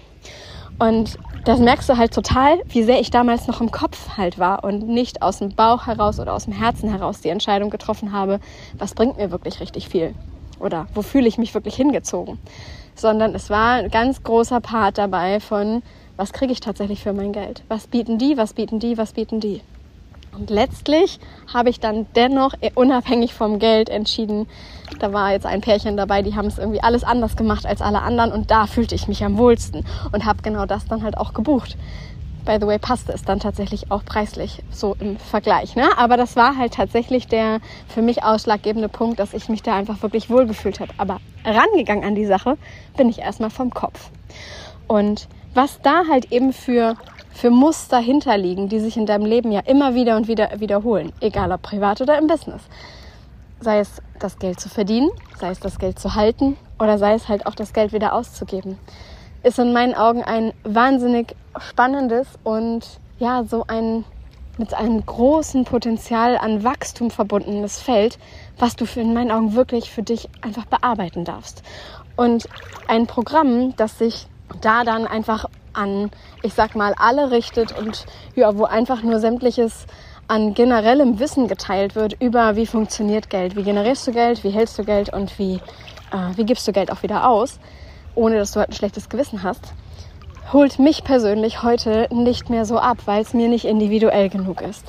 Und 0.78 1.18
das 1.44 1.58
merkst 1.58 1.88
du 1.88 1.96
halt 1.96 2.12
total, 2.14 2.58
wie 2.68 2.82
sehr 2.82 3.00
ich 3.00 3.10
damals 3.10 3.46
noch 3.46 3.60
im 3.60 3.70
Kopf 3.70 4.16
halt 4.16 4.38
war 4.38 4.64
und 4.64 4.86
nicht 4.86 5.22
aus 5.22 5.38
dem 5.38 5.54
Bauch 5.54 5.86
heraus 5.86 6.20
oder 6.20 6.34
aus 6.34 6.44
dem 6.44 6.52
Herzen 6.52 6.90
heraus 6.90 7.20
die 7.20 7.30
Entscheidung 7.30 7.70
getroffen 7.70 8.12
habe, 8.12 8.38
was 8.76 8.94
bringt 8.94 9.16
mir 9.16 9.30
wirklich 9.30 9.60
richtig 9.60 9.88
viel 9.88 10.14
oder 10.60 10.86
wo 10.94 11.02
fühle 11.02 11.28
ich 11.28 11.38
mich 11.38 11.54
wirklich 11.54 11.74
hingezogen, 11.74 12.38
sondern 12.94 13.34
es 13.34 13.50
war 13.50 13.76
ein 13.76 13.90
ganz 13.90 14.22
großer 14.22 14.60
Part 14.60 14.98
dabei 14.98 15.40
von, 15.40 15.82
was 16.16 16.32
kriege 16.32 16.52
ich 16.52 16.60
tatsächlich 16.60 17.02
für 17.02 17.12
mein 17.12 17.32
Geld? 17.32 17.62
Was 17.68 17.86
bieten 17.86 18.18
die, 18.18 18.36
was 18.36 18.52
bieten 18.52 18.78
die, 18.78 18.98
was 18.98 19.12
bieten 19.12 19.40
die? 19.40 19.62
Und 20.38 20.50
letztlich 20.50 21.18
habe 21.52 21.68
ich 21.68 21.80
dann 21.80 22.06
dennoch 22.14 22.52
unabhängig 22.74 23.34
vom 23.34 23.58
Geld 23.58 23.88
entschieden, 23.88 24.46
da 25.00 25.12
war 25.12 25.32
jetzt 25.32 25.46
ein 25.46 25.60
Pärchen 25.60 25.96
dabei, 25.96 26.22
die 26.22 26.36
haben 26.36 26.46
es 26.46 26.58
irgendwie 26.58 26.80
alles 26.80 27.02
anders 27.02 27.36
gemacht 27.36 27.66
als 27.66 27.82
alle 27.82 28.02
anderen 28.02 28.32
und 28.32 28.50
da 28.50 28.66
fühlte 28.66 28.94
ich 28.94 29.08
mich 29.08 29.24
am 29.24 29.36
wohlsten 29.36 29.84
und 30.12 30.24
habe 30.24 30.42
genau 30.42 30.64
das 30.64 30.86
dann 30.86 31.02
halt 31.02 31.18
auch 31.18 31.34
gebucht. 31.34 31.76
By 32.44 32.56
the 32.60 32.66
way, 32.66 32.78
passte 32.78 33.12
es 33.12 33.24
dann 33.24 33.40
tatsächlich 33.40 33.90
auch 33.90 34.04
preislich 34.04 34.62
so 34.70 34.96
im 35.00 35.18
Vergleich. 35.18 35.76
Ne? 35.76 35.86
Aber 35.98 36.16
das 36.16 36.36
war 36.36 36.56
halt 36.56 36.72
tatsächlich 36.72 37.26
der 37.26 37.60
für 37.88 38.00
mich 38.00 38.22
ausschlaggebende 38.22 38.88
Punkt, 38.88 39.18
dass 39.18 39.34
ich 39.34 39.48
mich 39.50 39.62
da 39.62 39.76
einfach 39.76 40.02
wirklich 40.02 40.30
wohlgefühlt 40.30 40.80
habe. 40.80 40.92
Aber 40.96 41.18
rangegangen 41.44 42.04
an 42.04 42.14
die 42.14 42.24
Sache 42.24 42.56
bin 42.96 43.10
ich 43.10 43.18
erstmal 43.18 43.50
vom 43.50 43.70
Kopf. 43.70 44.10
Und 44.86 45.28
was 45.52 45.82
da 45.82 46.04
halt 46.08 46.32
eben 46.32 46.54
für 46.54 46.94
für 47.38 47.50
Muster 47.50 47.98
hinterliegen, 47.98 48.68
die 48.68 48.80
sich 48.80 48.96
in 48.96 49.06
deinem 49.06 49.24
Leben 49.24 49.52
ja 49.52 49.60
immer 49.60 49.94
wieder 49.94 50.16
und 50.16 50.26
wieder 50.26 50.50
wiederholen, 50.58 51.12
egal 51.20 51.52
ob 51.52 51.62
privat 51.62 52.00
oder 52.00 52.18
im 52.18 52.26
Business. 52.26 52.62
Sei 53.60 53.78
es 53.78 54.02
das 54.18 54.40
Geld 54.40 54.58
zu 54.58 54.68
verdienen, 54.68 55.08
sei 55.38 55.50
es 55.50 55.60
das 55.60 55.78
Geld 55.78 56.00
zu 56.00 56.16
halten 56.16 56.56
oder 56.80 56.98
sei 56.98 57.14
es 57.14 57.28
halt 57.28 57.46
auch 57.46 57.54
das 57.54 57.72
Geld 57.72 57.92
wieder 57.92 58.12
auszugeben, 58.12 58.76
ist 59.44 59.60
in 59.60 59.72
meinen 59.72 59.94
Augen 59.94 60.24
ein 60.24 60.52
wahnsinnig 60.64 61.36
spannendes 61.58 62.26
und 62.42 62.98
ja, 63.20 63.44
so 63.44 63.64
ein 63.68 64.04
mit 64.56 64.74
einem 64.74 65.06
großen 65.06 65.64
Potenzial 65.64 66.36
an 66.36 66.64
Wachstum 66.64 67.12
verbundenes 67.12 67.80
Feld, 67.80 68.18
was 68.58 68.74
du 68.74 68.84
für 68.84 69.00
in 69.00 69.14
meinen 69.14 69.30
Augen 69.30 69.54
wirklich 69.54 69.92
für 69.92 70.02
dich 70.02 70.28
einfach 70.40 70.64
bearbeiten 70.64 71.24
darfst. 71.24 71.62
Und 72.16 72.48
ein 72.88 73.06
Programm, 73.06 73.76
das 73.76 73.96
sich 73.96 74.26
da 74.60 74.84
dann 74.84 75.06
einfach 75.06 75.46
an, 75.72 76.10
ich 76.42 76.54
sag 76.54 76.74
mal, 76.74 76.94
alle 76.98 77.30
richtet 77.30 77.76
und 77.78 78.06
ja, 78.34 78.56
wo 78.56 78.64
einfach 78.64 79.02
nur 79.02 79.20
sämtliches 79.20 79.86
an 80.26 80.52
generellem 80.52 81.18
Wissen 81.18 81.48
geteilt 81.48 81.94
wird 81.94 82.20
über 82.20 82.56
wie 82.56 82.66
funktioniert 82.66 83.30
Geld, 83.30 83.56
wie 83.56 83.62
generierst 83.62 84.06
du 84.06 84.12
Geld, 84.12 84.44
wie 84.44 84.50
hältst 84.50 84.78
du 84.78 84.84
Geld 84.84 85.12
und 85.12 85.38
wie, 85.38 85.54
äh, 86.12 86.36
wie 86.36 86.44
gibst 86.44 86.68
du 86.68 86.72
Geld 86.72 86.92
auch 86.92 87.02
wieder 87.02 87.28
aus, 87.28 87.58
ohne 88.14 88.36
dass 88.36 88.52
du 88.52 88.60
halt 88.60 88.70
ein 88.70 88.74
schlechtes 88.74 89.08
Gewissen 89.08 89.42
hast, 89.42 89.72
holt 90.52 90.78
mich 90.78 91.04
persönlich 91.04 91.62
heute 91.62 92.08
nicht 92.10 92.50
mehr 92.50 92.64
so 92.64 92.78
ab, 92.78 92.98
weil 93.06 93.22
es 93.22 93.32
mir 93.32 93.48
nicht 93.48 93.64
individuell 93.64 94.28
genug 94.28 94.60
ist. 94.60 94.84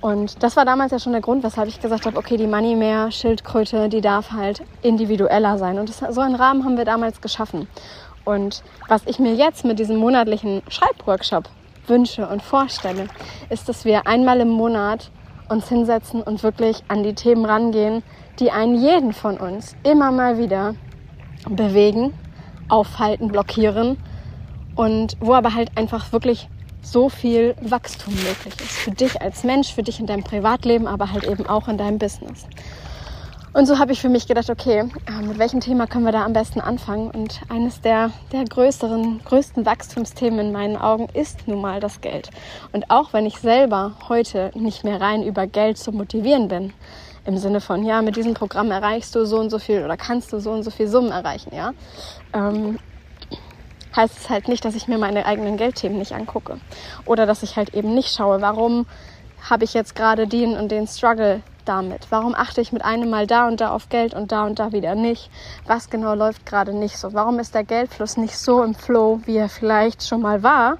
Und 0.00 0.42
das 0.42 0.56
war 0.56 0.66
damals 0.66 0.92
ja 0.92 0.98
schon 0.98 1.12
der 1.12 1.22
Grund, 1.22 1.42
weshalb 1.44 1.66
ich 1.66 1.80
gesagt 1.80 2.04
habe, 2.04 2.18
okay, 2.18 2.36
die 2.36 2.46
Money 2.46 2.76
Mehr 2.76 3.10
Schildkröte, 3.10 3.88
die 3.88 4.02
darf 4.02 4.32
halt 4.32 4.62
individueller 4.82 5.56
sein. 5.56 5.78
Und 5.78 5.88
das, 5.88 6.14
so 6.14 6.20
einen 6.20 6.34
Rahmen 6.34 6.62
haben 6.64 6.76
wir 6.76 6.84
damals 6.84 7.22
geschaffen. 7.22 7.68
Und 8.24 8.62
was 8.88 9.02
ich 9.06 9.18
mir 9.18 9.34
jetzt 9.34 9.64
mit 9.64 9.78
diesem 9.78 9.96
monatlichen 9.96 10.62
Schreibworkshop 10.68 11.48
wünsche 11.86 12.26
und 12.26 12.42
vorstelle, 12.42 13.08
ist, 13.50 13.68
dass 13.68 13.84
wir 13.84 14.06
einmal 14.06 14.40
im 14.40 14.48
Monat 14.48 15.10
uns 15.48 15.68
hinsetzen 15.68 16.22
und 16.22 16.42
wirklich 16.42 16.82
an 16.88 17.02
die 17.02 17.14
Themen 17.14 17.44
rangehen, 17.44 18.02
die 18.38 18.50
einen 18.50 18.80
jeden 18.80 19.12
von 19.12 19.36
uns 19.36 19.76
immer 19.82 20.10
mal 20.10 20.38
wieder 20.38 20.74
bewegen, 21.48 22.14
aufhalten, 22.68 23.28
blockieren 23.28 23.98
und 24.74 25.16
wo 25.20 25.34
aber 25.34 25.54
halt 25.54 25.76
einfach 25.76 26.12
wirklich 26.12 26.48
so 26.80 27.08
viel 27.08 27.54
Wachstum 27.60 28.14
möglich 28.14 28.54
ist. 28.60 28.72
Für 28.72 28.90
dich 28.90 29.20
als 29.20 29.44
Mensch, 29.44 29.72
für 29.72 29.82
dich 29.82 30.00
in 30.00 30.06
deinem 30.06 30.24
Privatleben, 30.24 30.86
aber 30.86 31.12
halt 31.12 31.24
eben 31.24 31.46
auch 31.46 31.68
in 31.68 31.78
deinem 31.78 31.98
Business. 31.98 32.46
Und 33.54 33.66
so 33.66 33.78
habe 33.78 33.92
ich 33.92 34.00
für 34.00 34.08
mich 34.08 34.26
gedacht, 34.26 34.50
okay, 34.50 34.80
äh, 35.06 35.22
mit 35.22 35.38
welchem 35.38 35.60
Thema 35.60 35.86
können 35.86 36.04
wir 36.04 36.10
da 36.10 36.24
am 36.24 36.32
besten 36.32 36.60
anfangen? 36.60 37.12
Und 37.12 37.40
eines 37.48 37.80
der, 37.80 38.10
der 38.32 38.44
größeren, 38.44 39.20
größten 39.24 39.64
Wachstumsthemen 39.64 40.40
in 40.40 40.52
meinen 40.52 40.76
Augen 40.76 41.08
ist 41.14 41.46
nun 41.46 41.60
mal 41.60 41.78
das 41.78 42.00
Geld. 42.00 42.30
Und 42.72 42.90
auch 42.90 43.12
wenn 43.12 43.26
ich 43.26 43.38
selber 43.38 43.92
heute 44.08 44.50
nicht 44.54 44.82
mehr 44.82 45.00
rein 45.00 45.22
über 45.22 45.46
Geld 45.46 45.78
zu 45.78 45.92
motivieren 45.92 46.48
bin, 46.48 46.72
im 47.26 47.38
Sinne 47.38 47.60
von, 47.60 47.84
ja, 47.84 48.02
mit 48.02 48.16
diesem 48.16 48.34
Programm 48.34 48.72
erreichst 48.72 49.14
du 49.14 49.24
so 49.24 49.38
und 49.38 49.50
so 49.50 49.60
viel 49.60 49.84
oder 49.84 49.96
kannst 49.96 50.32
du 50.32 50.40
so 50.40 50.50
und 50.50 50.64
so 50.64 50.72
viel 50.72 50.88
Summen 50.88 51.12
erreichen, 51.12 51.54
ja, 51.54 51.74
ähm, 52.32 52.80
heißt 53.94 54.18
es 54.18 54.28
halt 54.30 54.48
nicht, 54.48 54.64
dass 54.64 54.74
ich 54.74 54.88
mir 54.88 54.98
meine 54.98 55.26
eigenen 55.26 55.56
Geldthemen 55.56 55.98
nicht 55.98 56.12
angucke. 56.12 56.58
Oder 57.06 57.24
dass 57.24 57.44
ich 57.44 57.56
halt 57.56 57.72
eben 57.72 57.94
nicht 57.94 58.12
schaue, 58.12 58.40
warum 58.40 58.86
habe 59.48 59.62
ich 59.62 59.74
jetzt 59.74 59.94
gerade 59.94 60.26
den 60.26 60.56
und 60.56 60.72
den 60.72 60.88
Struggle 60.88 61.40
damit? 61.64 62.06
Warum 62.10 62.34
achte 62.34 62.60
ich 62.60 62.72
mit 62.72 62.84
einem 62.84 63.10
Mal 63.10 63.26
da 63.26 63.46
und 63.46 63.60
da 63.60 63.70
auf 63.70 63.88
Geld 63.88 64.14
und 64.14 64.32
da 64.32 64.44
und 64.44 64.58
da 64.58 64.72
wieder 64.72 64.94
nicht? 64.94 65.30
Was 65.66 65.90
genau 65.90 66.14
läuft 66.14 66.46
gerade 66.46 66.72
nicht 66.72 66.98
so? 66.98 67.12
Warum 67.12 67.38
ist 67.38 67.54
der 67.54 67.64
Geldfluss 67.64 68.16
nicht 68.16 68.36
so 68.38 68.62
im 68.62 68.74
Flow, 68.74 69.20
wie 69.24 69.36
er 69.36 69.48
vielleicht 69.48 70.06
schon 70.06 70.22
mal 70.22 70.42
war? 70.42 70.78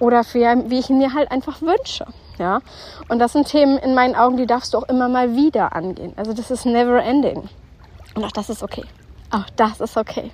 Oder 0.00 0.22
wie 0.22 0.78
ich 0.78 0.90
ihn 0.90 0.98
mir 0.98 1.14
halt 1.14 1.30
einfach 1.30 1.62
wünsche. 1.62 2.06
Ja? 2.38 2.60
Und 3.08 3.18
das 3.18 3.32
sind 3.32 3.46
Themen 3.48 3.78
in 3.78 3.94
meinen 3.94 4.14
Augen, 4.14 4.36
die 4.36 4.46
darfst 4.46 4.74
du 4.74 4.78
auch 4.78 4.88
immer 4.88 5.08
mal 5.08 5.36
wieder 5.36 5.74
angehen. 5.74 6.12
Also 6.16 6.32
das 6.32 6.50
ist 6.50 6.66
never 6.66 7.02
ending. 7.02 7.48
Und 8.14 8.24
auch 8.24 8.32
das 8.32 8.50
ist 8.50 8.62
okay. 8.62 8.84
Auch 9.30 9.48
das 9.56 9.80
ist 9.80 9.96
okay. 9.96 10.30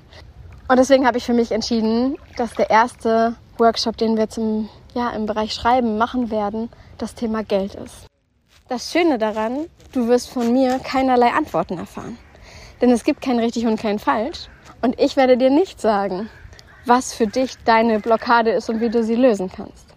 Und 0.68 0.78
deswegen 0.78 1.06
habe 1.06 1.18
ich 1.18 1.24
für 1.24 1.34
mich 1.34 1.52
entschieden, 1.52 2.16
dass 2.36 2.54
der 2.54 2.70
erste 2.70 3.34
Workshop, 3.58 3.96
den 3.96 4.16
wir 4.16 4.28
zum, 4.28 4.68
ja, 4.94 5.10
im 5.10 5.26
Bereich 5.26 5.52
Schreiben 5.52 5.98
machen 5.98 6.30
werden, 6.30 6.70
das 6.98 7.14
Thema 7.14 7.42
Geld 7.42 7.74
ist. 7.74 8.09
Das 8.70 8.92
Schöne 8.92 9.18
daran, 9.18 9.66
du 9.90 10.06
wirst 10.06 10.30
von 10.30 10.52
mir 10.52 10.78
keinerlei 10.78 11.32
Antworten 11.32 11.76
erfahren. 11.76 12.16
Denn 12.80 12.92
es 12.92 13.02
gibt 13.02 13.20
kein 13.20 13.40
richtig 13.40 13.66
und 13.66 13.80
kein 13.80 13.98
falsch. 13.98 14.46
Und 14.80 15.00
ich 15.00 15.16
werde 15.16 15.36
dir 15.36 15.50
nicht 15.50 15.80
sagen, 15.80 16.30
was 16.86 17.12
für 17.12 17.26
dich 17.26 17.56
deine 17.64 17.98
Blockade 17.98 18.52
ist 18.52 18.70
und 18.70 18.80
wie 18.80 18.88
du 18.88 19.02
sie 19.02 19.16
lösen 19.16 19.50
kannst. 19.50 19.88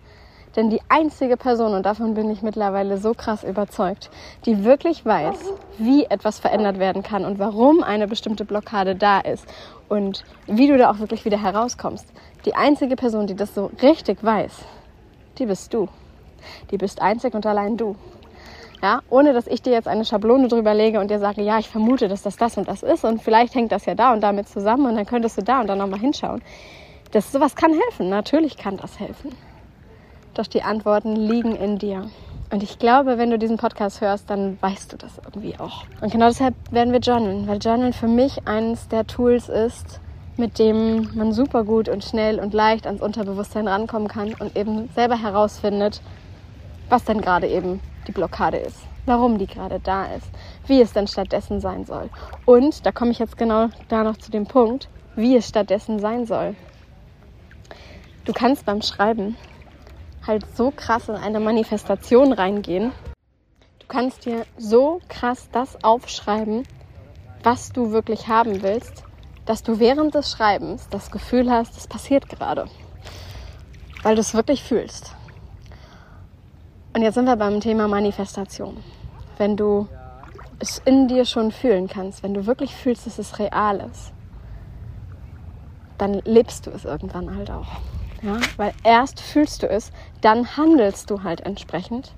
Denn 0.55 0.71
die 0.71 0.81
einzige 0.89 1.37
Person, 1.37 1.75
und 1.75 1.85
davon 1.85 2.15
bin 2.15 2.31
ich 2.31 2.41
mittlerweile 2.41 2.97
so 2.97 3.13
krass 3.13 3.43
überzeugt, 3.43 4.09
die 4.47 4.63
wirklich 4.63 5.05
weiß, 5.05 5.37
wie 5.77 6.05
etwas 6.05 6.39
verändert 6.39 6.79
werden 6.79 7.03
kann 7.03 7.25
und 7.25 7.37
warum 7.37 7.83
eine 7.83 8.07
bestimmte 8.07 8.43
Blockade 8.43 8.95
da 8.95 9.19
ist 9.19 9.45
und 9.87 10.23
wie 10.47 10.67
du 10.67 10.79
da 10.79 10.89
auch 10.89 10.97
wirklich 10.97 11.25
wieder 11.25 11.39
herauskommst, 11.39 12.07
die 12.45 12.55
einzige 12.55 12.95
Person, 12.95 13.27
die 13.27 13.35
das 13.35 13.53
so 13.53 13.69
richtig 13.83 14.23
weiß, 14.23 14.51
die 15.37 15.45
bist 15.45 15.71
du. 15.75 15.89
Die 16.71 16.77
bist 16.77 17.03
einzig 17.03 17.35
und 17.35 17.45
allein 17.45 17.77
du. 17.77 17.95
Ja, 18.83 19.01
ohne 19.09 19.31
dass 19.31 19.47
ich 19.47 19.61
dir 19.61 19.71
jetzt 19.71 19.87
eine 19.87 20.03
Schablone 20.03 20.49
drüber 20.49 20.73
lege 20.73 20.99
und 20.99 21.09
dir 21.09 21.19
sage, 21.19 21.41
ja, 21.41 21.57
ich 21.57 21.69
vermute, 21.69 22.09
dass 22.09 22.21
das 22.21 22.35
das 22.35 22.57
und 22.57 22.67
das 22.67 22.83
ist 22.83 23.05
und 23.05 23.21
vielleicht 23.21 23.55
hängt 23.55 23.71
das 23.71 23.85
ja 23.85 23.95
da 23.95 24.11
und 24.11 24.19
damit 24.19 24.49
zusammen 24.49 24.87
und 24.87 24.97
dann 24.97 25.05
könntest 25.05 25.37
du 25.37 25.41
da 25.41 25.61
und 25.61 25.67
dann 25.67 25.77
nochmal 25.77 26.01
hinschauen. 26.01 26.41
Das, 27.11 27.31
sowas 27.31 27.55
kann 27.55 27.71
helfen, 27.71 28.09
natürlich 28.09 28.57
kann 28.57 28.75
das 28.75 28.99
helfen. 28.99 29.33
Doch 30.33 30.47
die 30.47 30.63
Antworten 30.63 31.15
liegen 31.15 31.55
in 31.55 31.77
dir. 31.77 32.09
Und 32.51 32.61
ich 32.61 32.77
glaube, 32.77 33.17
wenn 33.17 33.29
du 33.29 33.39
diesen 33.39 33.55
Podcast 33.55 34.01
hörst, 34.01 34.29
dann 34.29 34.57
weißt 34.59 34.91
du 34.91 34.97
das 34.97 35.17
irgendwie 35.23 35.57
auch. 35.59 35.85
Und 36.01 36.11
genau 36.11 36.27
deshalb 36.27 36.53
werden 36.69 36.91
wir 36.91 36.99
journalen, 36.99 37.47
weil 37.47 37.59
Journalen 37.59 37.93
für 37.93 38.09
mich 38.09 38.45
eines 38.49 38.89
der 38.89 39.07
Tools 39.07 39.47
ist, 39.47 40.01
mit 40.35 40.59
dem 40.59 41.09
man 41.15 41.31
super 41.31 41.63
gut 41.63 41.87
und 41.87 42.03
schnell 42.03 42.37
und 42.37 42.53
leicht 42.53 42.85
ans 42.85 43.01
Unterbewusstsein 43.01 43.69
rankommen 43.69 44.09
kann 44.09 44.33
und 44.33 44.57
eben 44.57 44.89
selber 44.93 45.15
herausfindet, 45.15 46.01
was 46.89 47.05
denn 47.05 47.21
gerade 47.21 47.47
eben 47.47 47.79
die 48.07 48.11
Blockade 48.11 48.57
ist, 48.57 48.79
warum 49.05 49.37
die 49.37 49.47
gerade 49.47 49.79
da 49.79 50.05
ist, 50.05 50.29
wie 50.67 50.81
es 50.81 50.93
denn 50.93 51.07
stattdessen 51.07 51.59
sein 51.59 51.85
soll. 51.85 52.09
Und 52.45 52.85
da 52.85 52.91
komme 52.91 53.11
ich 53.11 53.19
jetzt 53.19 53.37
genau 53.37 53.69
da 53.87 54.03
noch 54.03 54.17
zu 54.17 54.31
dem 54.31 54.45
Punkt, 54.45 54.89
wie 55.15 55.35
es 55.35 55.47
stattdessen 55.47 55.99
sein 55.99 56.25
soll. 56.25 56.55
Du 58.25 58.33
kannst 58.33 58.65
beim 58.65 58.81
Schreiben 58.81 59.35
halt 60.25 60.45
so 60.55 60.71
krass 60.71 61.09
in 61.09 61.15
eine 61.15 61.39
Manifestation 61.39 62.31
reingehen. 62.31 62.91
Du 63.79 63.87
kannst 63.87 64.25
dir 64.25 64.45
so 64.57 65.01
krass 65.09 65.49
das 65.51 65.83
aufschreiben, 65.83 66.63
was 67.43 67.73
du 67.73 67.91
wirklich 67.91 68.27
haben 68.29 68.61
willst, 68.61 69.03
dass 69.45 69.63
du 69.63 69.79
während 69.79 70.15
des 70.15 70.31
Schreibens 70.31 70.87
das 70.89 71.11
Gefühl 71.11 71.51
hast, 71.51 71.77
es 71.77 71.87
passiert 71.87 72.29
gerade. 72.29 72.67
Weil 74.01 74.15
du 74.15 74.21
es 74.21 74.33
wirklich 74.33 74.63
fühlst. 74.63 75.13
Und 76.93 77.01
jetzt 77.01 77.15
sind 77.15 77.25
wir 77.25 77.35
beim 77.35 77.59
Thema 77.59 77.87
Manifestation. 77.87 78.77
Wenn 79.37 79.57
du 79.57 79.87
es 80.59 80.81
in 80.85 81.07
dir 81.07 81.25
schon 81.25 81.51
fühlen 81.51 81.87
kannst, 81.87 82.21
wenn 82.23 82.33
du 82.33 82.45
wirklich 82.45 82.75
fühlst, 82.75 83.07
dass 83.07 83.17
es 83.17 83.39
real 83.39 83.79
ist, 83.91 84.13
dann 85.97 86.21
lebst 86.25 86.67
du 86.67 86.71
es 86.71 86.85
irgendwann 86.85 87.35
halt 87.35 87.49
auch. 87.49 87.67
Ja? 88.21 88.37
Weil 88.57 88.73
erst 88.83 89.19
fühlst 89.19 89.63
du 89.63 89.67
es, 89.67 89.91
dann 90.21 90.55
handelst 90.55 91.09
du 91.09 91.23
halt 91.23 91.41
entsprechend 91.41 92.13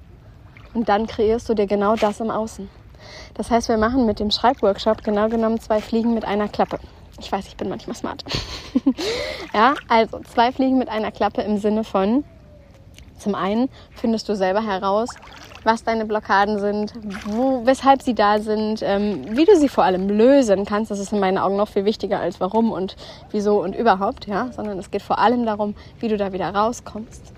und 0.74 0.90
dann 0.90 1.08
kreierst 1.08 1.48
du 1.50 1.54
dir 1.54 1.68
genau 1.68 1.96
das 1.96 2.20
im 2.20 2.30
Außen. 2.30 2.70
Das 3.34 3.52
heißt, 3.52 3.70
wir 3.70 3.78
machen 3.78 4.06
mit 4.06 4.20
dem 4.20 4.32
Schreibworkshop 4.32 5.04
genau 5.04 5.30
genommen 5.30 5.60
zwei 5.60 5.82
Fliegen 5.82 6.14
mit 6.14 6.26
einer 6.26 6.48
Klappe. 6.48 6.80
Ich 7.20 7.32
weiß, 7.32 7.48
ich 7.48 7.56
bin 7.56 7.70
manchmal 7.70 7.96
smart. 7.96 8.24
ja, 9.54 9.74
also 9.88 10.20
zwei 10.20 10.52
Fliegen 10.52 10.78
mit 10.78 10.90
einer 10.90 11.12
Klappe 11.12 11.42
im 11.42 11.58
Sinne 11.58 11.84
von, 11.84 12.26
zum 13.18 13.36
einen 13.36 13.70
findest 13.92 14.28
du 14.30 14.36
selber 14.36 14.66
heraus, 14.66 15.10
was 15.64 15.84
deine 15.84 16.06
Blockaden 16.06 16.60
sind, 16.60 16.94
wo, 17.26 17.66
weshalb 17.66 18.02
sie 18.02 18.14
da 18.14 18.40
sind, 18.40 18.82
ähm, 18.84 19.36
wie 19.36 19.46
du 19.46 19.58
sie 19.58 19.70
vor 19.70 19.84
allem 19.84 20.10
lösen 20.10 20.66
kannst. 20.66 20.92
Das 20.92 21.00
ist 21.00 21.12
in 21.12 21.20
meinen 21.20 21.38
Augen 21.38 21.58
noch 21.58 21.68
viel 21.68 21.86
wichtiger 21.86 22.20
als 22.20 22.40
warum 22.40 22.72
und 22.72 22.96
wieso 23.32 23.62
und 23.62 23.76
überhaupt, 23.76 24.28
ja, 24.28 24.52
sondern 24.52 24.78
es 24.78 24.92
geht 24.92 25.02
vor 25.02 25.20
allem 25.20 25.46
darum, 25.46 25.76
wie 26.00 26.08
du 26.08 26.18
da 26.18 26.34
wieder 26.34 26.54
rauskommst. 26.54 27.34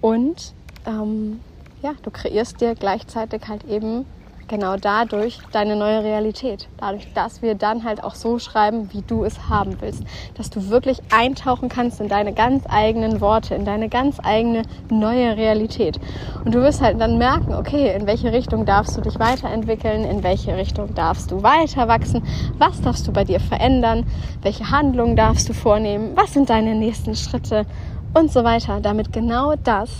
Und 0.00 0.54
ähm, 0.86 1.40
ja, 1.82 1.92
du 2.02 2.10
kreierst 2.10 2.60
dir 2.60 2.74
gleichzeitig 2.74 3.42
halt 3.48 3.64
eben 3.64 4.06
genau 4.48 4.76
dadurch 4.76 5.38
deine 5.52 5.76
neue 5.76 6.02
Realität. 6.02 6.68
Dadurch, 6.78 7.12
dass 7.14 7.42
wir 7.42 7.54
dann 7.54 7.84
halt 7.84 8.02
auch 8.02 8.14
so 8.14 8.38
schreiben, 8.38 8.92
wie 8.92 9.02
du 9.02 9.24
es 9.24 9.48
haben 9.48 9.80
willst. 9.80 10.04
Dass 10.36 10.50
du 10.50 10.68
wirklich 10.68 11.00
eintauchen 11.12 11.68
kannst 11.68 12.00
in 12.00 12.08
deine 12.08 12.32
ganz 12.32 12.64
eigenen 12.68 13.20
Worte, 13.20 13.54
in 13.54 13.64
deine 13.64 13.88
ganz 13.88 14.18
eigene 14.22 14.62
neue 14.90 15.36
Realität. 15.36 15.98
Und 16.44 16.54
du 16.54 16.62
wirst 16.62 16.80
halt 16.80 17.00
dann 17.00 17.18
merken, 17.18 17.54
okay, 17.54 17.94
in 17.94 18.06
welche 18.06 18.32
Richtung 18.32 18.66
darfst 18.66 18.96
du 18.96 19.00
dich 19.00 19.18
weiterentwickeln, 19.18 20.04
in 20.04 20.22
welche 20.22 20.56
Richtung 20.56 20.94
darfst 20.94 21.30
du 21.30 21.42
weiter 21.42 21.88
wachsen, 21.88 22.22
was 22.58 22.80
darfst 22.80 23.06
du 23.06 23.12
bei 23.12 23.24
dir 23.24 23.40
verändern, 23.40 24.06
welche 24.42 24.70
Handlungen 24.70 25.16
darfst 25.16 25.48
du 25.48 25.52
vornehmen, 25.52 26.12
was 26.14 26.32
sind 26.32 26.50
deine 26.50 26.74
nächsten 26.74 27.14
Schritte 27.14 27.66
und 28.14 28.30
so 28.30 28.44
weiter, 28.44 28.80
damit 28.80 29.12
genau 29.12 29.54
das 29.56 29.90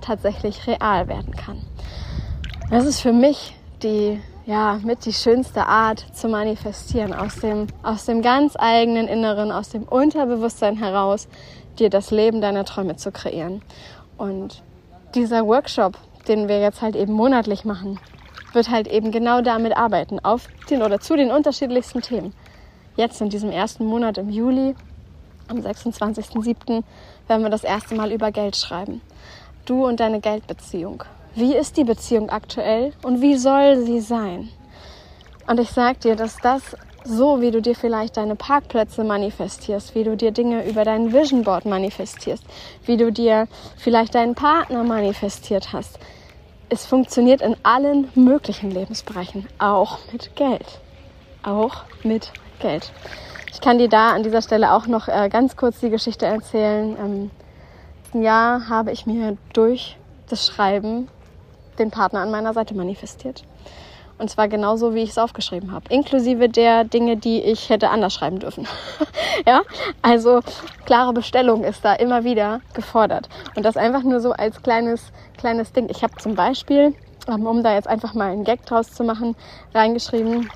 tatsächlich 0.00 0.66
real 0.66 1.08
werden 1.08 1.34
kann. 1.34 1.58
Das 2.70 2.86
ist 2.86 3.00
für 3.00 3.12
mich 3.12 3.54
die, 3.82 4.20
ja, 4.46 4.78
mit 4.82 5.04
die 5.04 5.12
schönste 5.12 5.66
Art 5.66 6.04
zu 6.12 6.28
manifestieren, 6.28 7.12
aus 7.12 7.36
dem, 7.36 7.66
aus 7.82 8.06
dem 8.06 8.22
ganz 8.22 8.54
eigenen 8.58 9.08
Inneren, 9.08 9.52
aus 9.52 9.70
dem 9.70 9.84
Unterbewusstsein 9.84 10.76
heraus, 10.76 11.28
dir 11.78 11.90
das 11.90 12.10
Leben 12.10 12.40
deiner 12.40 12.64
Träume 12.64 12.96
zu 12.96 13.12
kreieren. 13.12 13.62
Und 14.16 14.62
dieser 15.14 15.46
Workshop, 15.46 15.96
den 16.28 16.48
wir 16.48 16.60
jetzt 16.60 16.82
halt 16.82 16.96
eben 16.96 17.12
monatlich 17.12 17.64
machen, 17.64 17.98
wird 18.52 18.70
halt 18.70 18.86
eben 18.86 19.10
genau 19.10 19.40
damit 19.40 19.76
arbeiten, 19.76 20.20
auf 20.20 20.48
den 20.70 20.82
oder 20.82 21.00
zu 21.00 21.16
den 21.16 21.30
unterschiedlichsten 21.30 22.02
Themen. 22.02 22.34
Jetzt 22.96 23.20
in 23.20 23.30
diesem 23.30 23.50
ersten 23.50 23.86
Monat 23.86 24.18
im 24.18 24.28
Juli, 24.28 24.74
am 25.48 25.58
26.07., 25.58 26.82
werden 27.26 27.42
wir 27.42 27.50
das 27.50 27.64
erste 27.64 27.94
Mal 27.94 28.12
über 28.12 28.30
Geld 28.30 28.56
schreiben. 28.56 29.00
Du 29.64 29.86
und 29.86 30.00
deine 30.00 30.20
Geldbeziehung. 30.20 31.04
Wie 31.34 31.56
ist 31.56 31.78
die 31.78 31.84
Beziehung 31.84 32.28
aktuell 32.28 32.92
und 33.02 33.22
wie 33.22 33.36
soll 33.36 33.86
sie 33.86 34.00
sein? 34.00 34.50
Und 35.46 35.58
ich 35.58 35.70
sag 35.70 36.00
dir, 36.00 36.14
dass 36.14 36.36
das 36.36 36.76
so, 37.04 37.40
wie 37.40 37.50
du 37.50 37.62
dir 37.62 37.74
vielleicht 37.74 38.18
deine 38.18 38.36
Parkplätze 38.36 39.02
manifestierst, 39.02 39.94
wie 39.94 40.04
du 40.04 40.14
dir 40.14 40.30
Dinge 40.30 40.68
über 40.68 40.84
dein 40.84 41.12
Vision 41.12 41.42
Board 41.42 41.64
manifestierst, 41.64 42.44
wie 42.84 42.98
du 42.98 43.10
dir 43.10 43.48
vielleicht 43.78 44.14
deinen 44.14 44.34
Partner 44.34 44.84
manifestiert 44.84 45.72
hast. 45.72 45.98
Es 46.68 46.84
funktioniert 46.84 47.40
in 47.40 47.56
allen 47.62 48.08
möglichen 48.14 48.70
Lebensbereichen, 48.70 49.48
auch 49.58 50.00
mit 50.12 50.36
Geld. 50.36 50.80
Auch 51.42 51.84
mit 52.02 52.30
Geld. 52.60 52.92
Ich 53.50 53.62
kann 53.62 53.78
dir 53.78 53.88
da 53.88 54.10
an 54.10 54.22
dieser 54.22 54.42
Stelle 54.42 54.72
auch 54.72 54.86
noch 54.86 55.08
äh, 55.08 55.30
ganz 55.30 55.56
kurz 55.56 55.80
die 55.80 55.90
Geschichte 55.90 56.26
erzählen. 56.26 56.94
Im 56.96 57.30
letzten 58.02 58.22
Jahr 58.22 58.68
habe 58.68 58.92
ich 58.92 59.06
mir 59.06 59.38
durch 59.54 59.96
das 60.28 60.46
Schreiben 60.46 61.08
den 61.78 61.90
Partner 61.90 62.20
an 62.20 62.30
meiner 62.30 62.52
Seite 62.54 62.74
manifestiert. 62.74 63.44
Und 64.18 64.28
zwar 64.28 64.46
genauso, 64.46 64.94
wie 64.94 65.02
ich 65.02 65.10
es 65.10 65.18
aufgeschrieben 65.18 65.72
habe. 65.72 65.86
Inklusive 65.88 66.48
der 66.48 66.84
Dinge, 66.84 67.16
die 67.16 67.42
ich 67.42 67.70
hätte 67.70 67.90
anders 67.90 68.14
schreiben 68.14 68.38
dürfen. 68.38 68.68
ja, 69.46 69.62
also 70.00 70.40
klare 70.84 71.12
Bestellung 71.12 71.64
ist 71.64 71.84
da 71.84 71.94
immer 71.94 72.22
wieder 72.22 72.60
gefordert. 72.74 73.28
Und 73.56 73.64
das 73.64 73.76
einfach 73.76 74.02
nur 74.02 74.20
so 74.20 74.32
als 74.32 74.62
kleines, 74.62 75.12
kleines 75.38 75.72
Ding. 75.72 75.88
Ich 75.90 76.04
habe 76.04 76.14
zum 76.16 76.34
Beispiel, 76.34 76.94
ähm, 77.26 77.46
um 77.46 77.62
da 77.64 77.74
jetzt 77.74 77.88
einfach 77.88 78.14
mal 78.14 78.30
einen 78.30 78.44
Gag 78.44 78.64
draus 78.64 78.92
zu 78.92 79.02
machen, 79.02 79.34
reingeschrieben, 79.74 80.48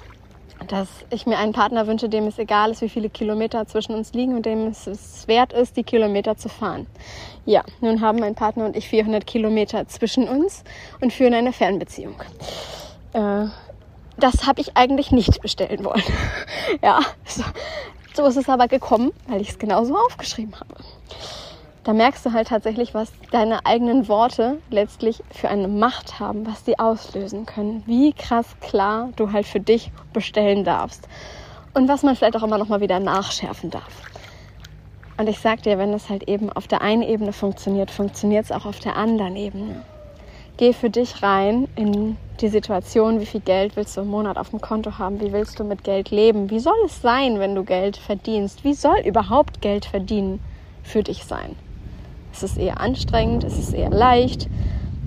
dass 0.69 0.89
ich 1.11 1.27
mir 1.27 1.39
einen 1.39 1.53
Partner 1.53 1.87
wünsche, 1.87 2.09
dem 2.09 2.27
es 2.27 2.39
egal 2.39 2.71
ist, 2.71 2.83
wie 2.83 2.89
viele 2.89 3.11
Kilometer 3.11 3.67
zwischen 3.67 3.95
uns 3.95 4.13
liegen 4.13 4.35
und 4.35 4.47
dem 4.47 4.67
es, 4.67 5.27
wert 5.27 5.53
ist, 5.53 5.77
die 5.77 5.85
Kilometer 5.85 6.37
zu 6.37 6.49
fahren. 6.49 6.87
Ja, 7.45 7.63
nun 7.81 8.01
haben 8.01 8.19
mein 8.19 8.35
Partner 8.35 8.67
und 8.67 8.77
ich 8.77 8.89
400 8.89 9.27
Kilometer 9.27 9.87
zwischen 9.87 10.29
uns 10.29 10.65
und 11.01 11.13
führen 11.13 11.35
eine 11.35 11.53
Fernbeziehung. 11.53 12.17
Äh, 13.13 13.47
das 14.19 14.47
habe 14.47 14.61
ich 14.61 14.77
eigentlich 14.77 15.13
nicht 15.13 15.41
bestellen 15.43 15.85
wollen. 15.85 16.03
ja, 16.83 17.01
so, 17.25 17.45
so 18.15 18.27
ist 18.27 18.37
es 18.37 18.49
aber 18.49 18.67
gekommen, 18.67 19.13
weil 19.29 19.41
ich 19.41 19.51
es 19.51 19.59
genauso 19.59 19.97
aufgeschrieben 19.97 20.59
habe 20.59 20.75
da 21.87 21.93
merkst 21.93 22.26
du 22.26 22.33
halt 22.33 22.49
tatsächlich, 22.49 22.95
was 22.95 23.12
deine 23.31 23.64
eigenen 23.64 24.09
Worte 24.09 24.59
letztlich 24.71 25.23
für 25.31 25.49
eine 25.49 25.69
Macht 25.69 26.19
haben, 26.19 26.45
was 26.45 26.64
die 26.64 26.81
auslösen 26.81 27.47
können. 27.47 27.85
Wie 27.87 28.12
krass 28.12 28.57
klar 28.61 29.11
du 29.14 29.31
halt 29.31 29.47
für 29.47 29.61
dich 29.61 29.93
bestellen 30.12 30.64
darfst. 30.64 31.07
Und 31.75 31.87
was 31.87 32.02
man 32.02 32.16
vielleicht 32.16 32.35
auch 32.35 32.43
immer 32.43 32.59
noch 32.59 32.66
mal 32.66 32.81
wieder 32.81 32.99
nachschärfen 32.99 33.71
darf. 33.71 34.02
Und 35.16 35.28
ich 35.28 35.38
sag 35.38 35.62
dir, 35.62 35.78
wenn 35.78 35.95
es 35.95 36.09
halt 36.09 36.28
eben 36.28 36.50
auf 36.50 36.66
der 36.66 36.83
einen 36.83 37.02
Ebene 37.02 37.33
funktioniert, 37.33 37.93
funktioniert 37.93 38.47
es 38.47 38.50
auch 38.50 38.66
auf 38.66 38.81
der 38.81 38.97
anderen 38.97 39.37
Ebene. 39.37 39.83
Geh 40.57 40.73
für 40.73 40.90
dich 40.90 41.23
rein 41.23 41.69
in 41.76 42.16
die 42.40 42.49
Situation, 42.49 43.21
wie 43.21 43.26
viel 43.26 43.43
Geld 43.43 43.76
willst 43.76 43.97
du 43.97 44.00
im 44.00 44.09
Monat 44.09 44.38
auf 44.38 44.50
dem 44.50 44.61
Konto 44.61 44.99
haben, 44.99 45.21
wie 45.21 45.31
willst 45.31 45.61
du 45.61 45.62
mit 45.62 45.85
Geld 45.85 46.11
leben, 46.11 46.50
wie 46.50 46.59
soll 46.59 46.75
es 46.85 47.00
sein, 47.00 47.38
wenn 47.38 47.55
du 47.55 47.62
Geld 47.62 47.97
verdienst, 47.97 48.64
wie 48.64 48.75
soll 48.75 48.99
überhaupt 49.05 49.61
Geld 49.61 49.85
verdienen 49.85 50.40
für 50.83 51.05
dich 51.05 51.23
sein. 51.25 51.55
Es 52.37 52.43
ist 52.43 52.59
eher 52.59 52.81
anstrengend, 52.81 53.45
es 53.45 53.59
ist 53.59 53.73
eher 53.73 53.88
leicht. 53.88 54.47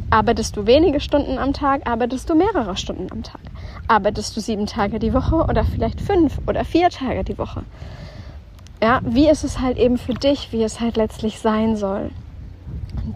Arbeitest 0.09 0.57
du 0.57 0.65
wenige 0.65 0.99
Stunden 0.99 1.37
am 1.37 1.53
Tag, 1.53 1.87
arbeitest 1.87 2.27
du 2.27 2.33
mehrere 2.33 2.75
Stunden 2.75 3.05
am 3.11 3.21
Tag. 3.21 3.41
Arbeitest 3.87 4.35
du 4.35 4.41
sieben 4.41 4.65
Tage 4.65 4.97
die 4.97 5.13
Woche 5.13 5.35
oder 5.35 5.63
vielleicht 5.63 6.01
fünf 6.01 6.39
oder 6.47 6.65
vier 6.65 6.89
Tage 6.89 7.23
die 7.23 7.37
Woche. 7.37 7.61
Ja, 8.81 9.01
wie 9.03 9.29
ist 9.29 9.43
es 9.43 9.59
halt 9.59 9.77
eben 9.77 9.99
für 9.99 10.15
dich, 10.15 10.51
wie 10.51 10.63
es 10.63 10.79
halt 10.79 10.97
letztlich 10.97 11.37
sein 11.37 11.75
soll. 11.75 12.09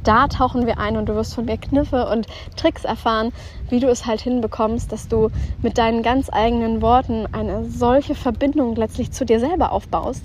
da 0.03 0.27
tauchen 0.27 0.67
wir 0.67 0.77
ein 0.77 0.95
und 0.95 1.07
du 1.07 1.15
wirst 1.15 1.33
von 1.33 1.45
mir 1.45 1.57
Kniffe 1.57 2.07
und 2.07 2.27
Tricks 2.55 2.83
erfahren, 2.83 3.31
wie 3.69 3.79
du 3.79 3.87
es 3.87 4.05
halt 4.05 4.21
hinbekommst, 4.21 4.91
dass 4.91 5.07
du 5.07 5.29
mit 5.63 5.79
deinen 5.79 6.03
ganz 6.03 6.29
eigenen 6.31 6.83
Worten 6.83 7.27
eine 7.31 7.65
solche 7.65 8.13
Verbindung 8.13 8.75
letztlich 8.75 9.11
zu 9.11 9.25
dir 9.25 9.39
selber 9.39 9.71
aufbaust, 9.71 10.23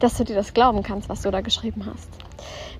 dass 0.00 0.16
du 0.16 0.24
dir 0.24 0.34
das 0.34 0.54
glauben 0.54 0.82
kannst, 0.82 1.08
was 1.08 1.22
du 1.22 1.30
da 1.30 1.40
geschrieben 1.40 1.86
hast. 1.86 2.27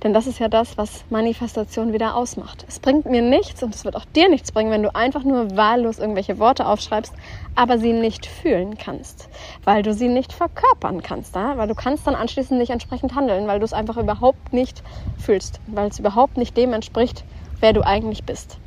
Denn 0.02 0.14
das 0.14 0.28
ist 0.28 0.38
ja 0.38 0.48
das, 0.48 0.78
was 0.78 1.04
Manifestation 1.10 1.92
wieder 1.92 2.14
ausmacht. 2.14 2.64
Es 2.68 2.78
bringt 2.78 3.06
mir 3.06 3.20
nichts 3.20 3.62
und 3.62 3.74
es 3.74 3.84
wird 3.84 3.96
auch 3.96 4.04
dir 4.04 4.28
nichts 4.28 4.52
bringen, 4.52 4.70
wenn 4.70 4.84
du 4.84 4.94
einfach 4.94 5.24
nur 5.24 5.56
wahllos 5.56 5.98
irgendwelche 5.98 6.38
Worte 6.38 6.66
aufschreibst, 6.66 7.12
aber 7.56 7.78
sie 7.78 7.92
nicht 7.92 8.26
fühlen 8.26 8.78
kannst, 8.78 9.28
weil 9.64 9.82
du 9.82 9.92
sie 9.92 10.08
nicht 10.08 10.32
verkörpern 10.32 11.02
kannst, 11.02 11.34
ja? 11.34 11.56
weil 11.58 11.66
du 11.66 11.74
kannst 11.74 12.06
dann 12.06 12.14
anschließend 12.14 12.60
nicht 12.60 12.70
entsprechend 12.70 13.16
handeln, 13.16 13.48
weil 13.48 13.58
du 13.58 13.64
es 13.64 13.72
einfach 13.72 13.96
überhaupt 13.96 14.52
nicht 14.52 14.84
fühlst, 15.18 15.60
weil 15.66 15.88
es 15.88 15.98
überhaupt 15.98 16.36
nicht 16.36 16.56
dem 16.56 16.72
entspricht, 16.72 17.24
wer 17.58 17.72
du 17.72 17.84
eigentlich 17.84 18.22
bist. 18.22 18.58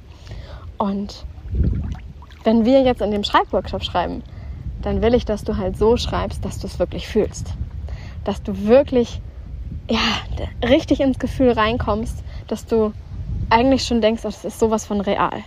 Und 0.77 1.25
wenn 2.43 2.65
wir 2.65 2.81
jetzt 2.81 3.01
in 3.01 3.11
dem 3.11 3.23
Schreibworkshop 3.23 3.83
schreiben, 3.83 4.23
dann 4.81 5.01
will 5.01 5.13
ich, 5.13 5.25
dass 5.25 5.43
du 5.43 5.57
halt 5.57 5.77
so 5.77 5.95
schreibst, 5.95 6.43
dass 6.43 6.59
du 6.59 6.67
es 6.67 6.79
wirklich 6.79 7.07
fühlst. 7.07 7.53
Dass 8.23 8.41
du 8.41 8.65
wirklich 8.65 9.21
ja, 9.89 9.99
richtig 10.67 10.99
ins 10.99 11.19
Gefühl 11.19 11.51
reinkommst, 11.51 12.23
dass 12.47 12.65
du 12.65 12.93
eigentlich 13.49 13.83
schon 13.83 14.01
denkst, 14.01 14.23
das 14.23 14.45
ist 14.45 14.59
sowas 14.59 14.85
von 14.85 15.01
real. 15.01 15.43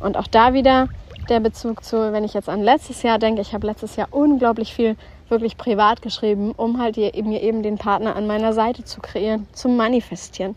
Und 0.00 0.16
auch 0.16 0.26
da 0.26 0.54
wieder 0.54 0.88
der 1.28 1.40
Bezug 1.40 1.84
zu, 1.84 2.12
wenn 2.12 2.24
ich 2.24 2.34
jetzt 2.34 2.48
an 2.48 2.62
letztes 2.62 3.02
Jahr 3.02 3.18
denke, 3.18 3.40
ich 3.40 3.54
habe 3.54 3.66
letztes 3.66 3.96
Jahr 3.96 4.08
unglaublich 4.10 4.74
viel 4.74 4.96
wirklich 5.28 5.56
privat 5.56 6.02
geschrieben, 6.02 6.52
um 6.52 6.80
halt 6.80 6.96
mir 6.96 7.42
eben 7.42 7.62
den 7.62 7.78
Partner 7.78 8.16
an 8.16 8.26
meiner 8.26 8.52
Seite 8.52 8.84
zu 8.84 9.00
kreieren, 9.00 9.46
zu 9.52 9.68
manifestieren. 9.68 10.56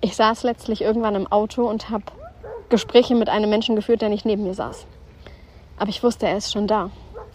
Ich 0.00 0.16
saß 0.16 0.42
letztlich 0.42 0.82
irgendwann 0.82 1.14
im 1.14 1.30
Auto 1.30 1.68
und 1.68 1.90
habe 1.90 2.04
Gespräche 2.70 3.14
mit 3.14 3.28
einem 3.28 3.50
Menschen 3.50 3.76
geführt, 3.76 4.02
der 4.02 4.08
nicht 4.08 4.24
neben 4.24 4.44
mir 4.44 4.54
saß. 4.54 4.86
Aber 5.76 5.90
ich 5.90 6.02
wusste, 6.02 6.26
er 6.26 6.36
ist 6.36 6.52
schon 6.52 6.66
da 6.66 6.90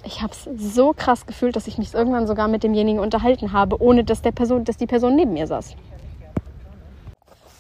ich 0.05 0.21
habe 0.21 0.33
es 0.33 0.73
so 0.73 0.93
krass 0.93 1.25
gefühlt, 1.25 1.55
dass 1.55 1.67
ich 1.67 1.77
mich 1.77 1.93
irgendwann 1.93 2.27
sogar 2.27 2.47
mit 2.47 2.63
demjenigen 2.63 2.99
unterhalten 2.99 3.51
habe, 3.51 3.81
ohne 3.81 4.03
dass, 4.03 4.21
der 4.21 4.31
Person, 4.31 4.63
dass 4.63 4.77
die 4.77 4.87
Person 4.87 5.15
neben 5.15 5.33
mir 5.33 5.47
saß. 5.47 5.75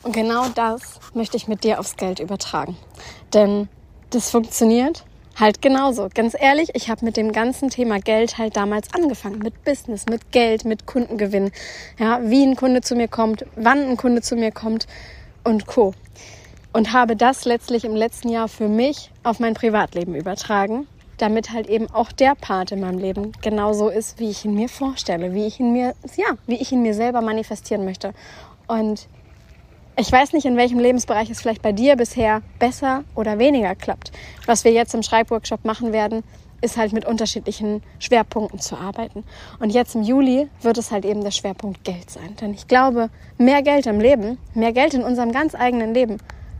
Und 0.03 0.15
genau 0.15 0.47
das 0.53 0.99
möchte 1.13 1.35
ich 1.35 1.47
mit 1.47 1.63
dir 1.63 1.79
aufs 1.79 1.95
Geld 1.95 2.19
übertragen. 2.19 2.77
Denn 3.33 3.67
das 4.11 4.29
funktioniert 4.29 5.03
halt 5.35 5.61
genauso. 5.61 6.09
Ganz 6.13 6.35
ehrlich, 6.39 6.69
ich 6.75 6.89
habe 6.89 7.03
mit 7.03 7.17
dem 7.17 7.31
ganzen 7.31 7.69
Thema 7.69 7.99
Geld 7.99 8.37
halt 8.37 8.55
damals 8.55 8.93
angefangen. 8.93 9.39
Mit 9.39 9.63
Business, 9.65 10.05
mit 10.05 10.31
Geld, 10.31 10.63
mit 10.63 10.85
Kundengewinn. 10.85 11.51
Ja, 11.97 12.19
wie 12.23 12.43
ein 12.43 12.55
Kunde 12.55 12.81
zu 12.81 12.95
mir 12.95 13.07
kommt, 13.07 13.45
wann 13.55 13.79
ein 13.79 13.97
Kunde 13.97 14.21
zu 14.21 14.35
mir 14.35 14.51
kommt 14.51 14.85
und 15.43 15.65
Co. 15.65 15.93
Und 16.71 16.93
habe 16.93 17.15
das 17.15 17.45
letztlich 17.45 17.83
im 17.83 17.95
letzten 17.95 18.29
Jahr 18.29 18.47
für 18.47 18.67
mich 18.67 19.11
auf 19.23 19.39
mein 19.39 19.55
Privatleben 19.55 20.13
übertragen 20.13 20.87
damit 21.17 21.51
halt 21.51 21.67
eben 21.67 21.89
auch 21.91 22.11
der 22.11 22.35
Part 22.35 22.71
in 22.71 22.81
meinem 22.81 22.99
Leben 22.99 23.31
genauso 23.41 23.89
ist, 23.89 24.19
wie 24.19 24.29
ich 24.29 24.45
ihn 24.45 24.55
mir 24.55 24.69
vorstelle, 24.69 25.33
wie 25.33 25.45
ich 25.45 25.59
ihn 25.59 25.73
mir, 25.73 25.95
ja, 26.15 26.37
wie 26.47 26.55
ich 26.55 26.71
ihn 26.71 26.81
mir 26.81 26.93
selber 26.93 27.21
manifestieren 27.21 27.85
möchte. 27.85 28.13
Und 28.67 29.07
ich 29.97 30.11
weiß 30.11 30.33
nicht, 30.33 30.45
in 30.45 30.57
welchem 30.57 30.79
Lebensbereich 30.79 31.29
es 31.29 31.41
vielleicht 31.41 31.61
bei 31.61 31.71
dir 31.71 31.95
bisher 31.95 32.41
besser 32.59 33.03
oder 33.15 33.39
weniger 33.39 33.75
klappt. 33.75 34.11
Was 34.45 34.65
wir 34.65 34.73
jetzt 34.73 34.93
im 34.93 35.03
Schreibworkshop 35.03 35.63
machen 35.63 35.93
werden, 35.93 36.23
ist 36.61 36.77
halt 36.77 36.93
mit 36.93 37.05
unterschiedlichen 37.05 37.81
Schwerpunkten 37.99 38.59
zu 38.59 38.75
arbeiten. 38.75 39.23
Und 39.59 39.69
jetzt 39.69 39.95
im 39.95 40.03
Juli 40.03 40.49
wird 40.61 40.77
es 40.77 40.91
halt 40.91 41.05
eben 41.05 41.23
der 41.23 41.31
Schwerpunkt 41.31 41.83
Geld 41.83 42.09
sein. 42.09 42.35
Denn 42.41 42.53
ich 42.53 42.67
glaube, 42.67 43.09
mehr 43.37 43.61
Geld 43.61 43.85
im 43.85 43.99
Leben, 43.99 44.37
mehr 44.53 44.73
Geld 44.73 44.93
in 44.93 45.03
unserem 45.03 45.31
ganz 45.31 45.55
eigenen 45.55 45.93
Leben, 45.93 46.17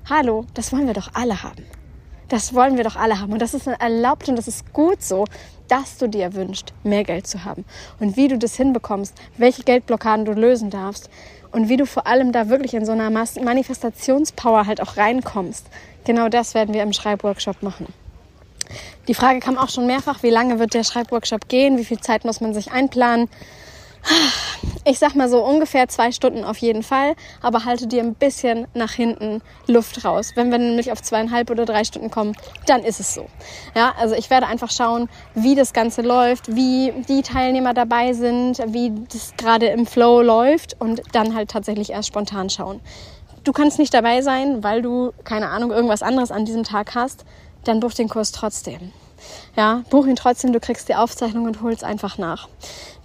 hallo, 0.09 0.45
das 0.53 0.71
wollen 0.71 0.87
wir 0.87 0.93
doch 0.93 1.09
alle 1.13 1.43
haben. 1.43 1.65
Das 2.29 2.53
wollen 2.53 2.77
wir 2.77 2.83
doch 2.83 2.95
alle 2.95 3.19
haben. 3.19 3.33
Und 3.33 3.41
das 3.41 3.53
ist 3.53 3.67
erlaubt 3.67 4.27
und 4.29 4.35
das 4.35 4.47
ist 4.47 4.73
gut 4.73 5.03
so, 5.03 5.25
dass 5.67 5.97
du 5.97 6.07
dir 6.07 6.33
wünschst, 6.33 6.73
mehr 6.83 7.03
Geld 7.03 7.27
zu 7.27 7.43
haben. 7.43 7.65
Und 7.99 8.17
wie 8.17 8.27
du 8.27 8.37
das 8.37 8.55
hinbekommst, 8.55 9.13
welche 9.37 9.63
Geldblockaden 9.63 10.25
du 10.25 10.33
lösen 10.33 10.69
darfst 10.69 11.09
und 11.51 11.69
wie 11.69 11.77
du 11.77 11.85
vor 11.85 12.07
allem 12.07 12.31
da 12.31 12.49
wirklich 12.49 12.73
in 12.73 12.85
so 12.85 12.91
einer 12.91 13.09
Manifestationspower 13.09 14.67
halt 14.67 14.81
auch 14.81 14.97
reinkommst. 14.97 15.65
Genau 16.03 16.29
das 16.29 16.53
werden 16.53 16.73
wir 16.73 16.83
im 16.83 16.93
Schreibworkshop 16.93 17.63
machen. 17.63 17.87
Die 19.07 19.13
Frage 19.13 19.39
kam 19.39 19.57
auch 19.57 19.69
schon 19.69 19.87
mehrfach, 19.87 20.23
wie 20.23 20.29
lange 20.29 20.59
wird 20.59 20.73
der 20.73 20.83
Schreibworkshop 20.83 21.47
gehen, 21.47 21.77
wie 21.77 21.85
viel 21.85 21.99
Zeit 21.99 22.25
muss 22.25 22.41
man 22.41 22.53
sich 22.53 22.71
einplanen. 22.71 23.29
Ich 24.87 24.99
sag 24.99 25.15
mal 25.15 25.27
so 25.27 25.43
ungefähr 25.43 25.87
zwei 25.87 26.11
Stunden 26.11 26.43
auf 26.43 26.57
jeden 26.59 26.83
Fall, 26.83 27.15
aber 27.41 27.65
halte 27.65 27.87
dir 27.87 28.03
ein 28.03 28.13
bisschen 28.13 28.67
nach 28.75 28.91
hinten 28.91 29.41
Luft 29.65 30.05
raus. 30.05 30.33
Wenn 30.35 30.51
wir 30.51 30.59
nämlich 30.59 30.91
auf 30.91 31.01
zweieinhalb 31.01 31.49
oder 31.49 31.65
drei 31.65 31.83
Stunden 31.83 32.11
kommen, 32.11 32.35
dann 32.67 32.83
ist 32.83 32.99
es 32.99 33.15
so. 33.15 33.25
Ja, 33.75 33.95
also 33.99 34.13
ich 34.13 34.29
werde 34.29 34.45
einfach 34.45 34.69
schauen, 34.69 35.09
wie 35.33 35.55
das 35.55 35.73
Ganze 35.73 36.03
läuft, 36.03 36.55
wie 36.55 36.93
die 37.09 37.23
Teilnehmer 37.23 37.73
dabei 37.73 38.13
sind, 38.13 38.59
wie 38.67 38.91
das 39.11 39.33
gerade 39.37 39.67
im 39.67 39.87
Flow 39.87 40.21
läuft 40.21 40.79
und 40.79 41.01
dann 41.13 41.33
halt 41.33 41.49
tatsächlich 41.49 41.89
erst 41.89 42.09
spontan 42.09 42.51
schauen. 42.51 42.79
Du 43.43 43.53
kannst 43.53 43.79
nicht 43.79 43.93
dabei 43.93 44.21
sein, 44.21 44.63
weil 44.63 44.83
du, 44.83 45.13
keine 45.23 45.49
Ahnung, 45.49 45.71
irgendwas 45.71 46.03
anderes 46.03 46.31
an 46.31 46.45
diesem 46.45 46.63
Tag 46.63 46.93
hast, 46.93 47.25
dann 47.63 47.79
buch 47.79 47.93
den 47.93 48.09
Kurs 48.09 48.31
trotzdem. 48.31 48.91
Ja, 49.55 49.83
buch 49.89 50.05
ihn 50.05 50.17
trotzdem, 50.17 50.51
du 50.51 50.59
kriegst 50.59 50.89
die 50.89 50.95
Aufzeichnung 50.95 51.45
und 51.45 51.61
holst 51.61 51.83
einfach 51.83 52.17
nach. 52.17 52.49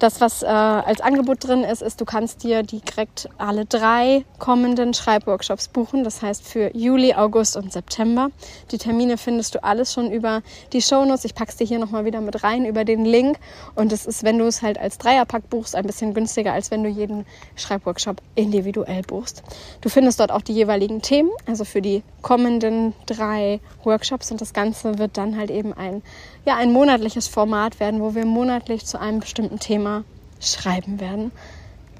Das, 0.00 0.22
was 0.22 0.42
äh, 0.42 0.46
als 0.46 1.02
Angebot 1.02 1.46
drin 1.46 1.62
ist, 1.62 1.82
ist, 1.82 2.00
du 2.00 2.06
kannst 2.06 2.42
dir 2.42 2.62
direkt 2.62 3.28
alle 3.36 3.66
drei 3.66 4.24
kommenden 4.38 4.94
Schreibworkshops 4.94 5.68
buchen. 5.68 6.04
Das 6.04 6.22
heißt 6.22 6.42
für 6.42 6.74
Juli, 6.74 7.12
August 7.12 7.54
und 7.54 7.70
September. 7.70 8.30
Die 8.70 8.78
Termine 8.78 9.18
findest 9.18 9.54
du 9.54 9.62
alles 9.62 9.92
schon 9.92 10.10
über 10.10 10.40
die 10.72 10.80
Shownotes. 10.80 11.26
Ich 11.26 11.34
pack's 11.34 11.56
dir 11.56 11.66
hier 11.66 11.78
nochmal 11.78 12.06
wieder 12.06 12.22
mit 12.22 12.42
rein 12.42 12.64
über 12.64 12.86
den 12.86 13.04
Link. 13.04 13.38
Und 13.74 13.92
es 13.92 14.06
ist, 14.06 14.24
wenn 14.24 14.38
du 14.38 14.46
es 14.46 14.62
halt 14.62 14.78
als 14.78 14.96
Dreierpack 14.96 15.50
buchst, 15.50 15.76
ein 15.76 15.84
bisschen 15.84 16.14
günstiger, 16.14 16.54
als 16.54 16.70
wenn 16.70 16.82
du 16.82 16.88
jeden 16.88 17.26
Schreibworkshop 17.56 18.22
individuell 18.36 19.02
buchst. 19.02 19.42
Du 19.82 19.90
findest 19.90 20.18
dort 20.18 20.32
auch 20.32 20.42
die 20.42 20.54
jeweiligen 20.54 21.02
Themen, 21.02 21.30
also 21.46 21.66
für 21.66 21.82
die 21.82 22.02
kommenden 22.22 22.94
drei 23.04 23.60
Workshops. 23.84 24.30
Und 24.30 24.40
das 24.40 24.54
Ganze 24.54 24.98
wird 24.98 25.18
dann 25.18 25.36
halt 25.36 25.50
eben 25.50 25.74
ein 25.74 26.02
ja, 26.44 26.56
ein 26.56 26.72
monatliches 26.72 27.28
Format 27.28 27.80
werden, 27.80 28.00
wo 28.00 28.14
wir 28.14 28.24
monatlich 28.24 28.86
zu 28.86 28.98
einem 29.00 29.20
bestimmten 29.20 29.58
Thema 29.58 30.04
schreiben 30.40 31.00
werden 31.00 31.32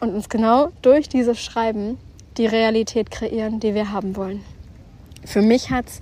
und 0.01 0.15
uns 0.15 0.29
genau 0.29 0.69
durch 0.83 1.09
dieses 1.09 1.41
Schreiben 1.41 1.99
die 2.37 2.47
Realität 2.47 3.11
kreieren, 3.11 3.61
die 3.61 3.75
wir 3.75 3.93
haben 3.93 4.17
wollen. 4.17 4.43
Für 5.25 5.43
mich 5.43 5.71
hat 5.71 5.87
es 5.87 6.01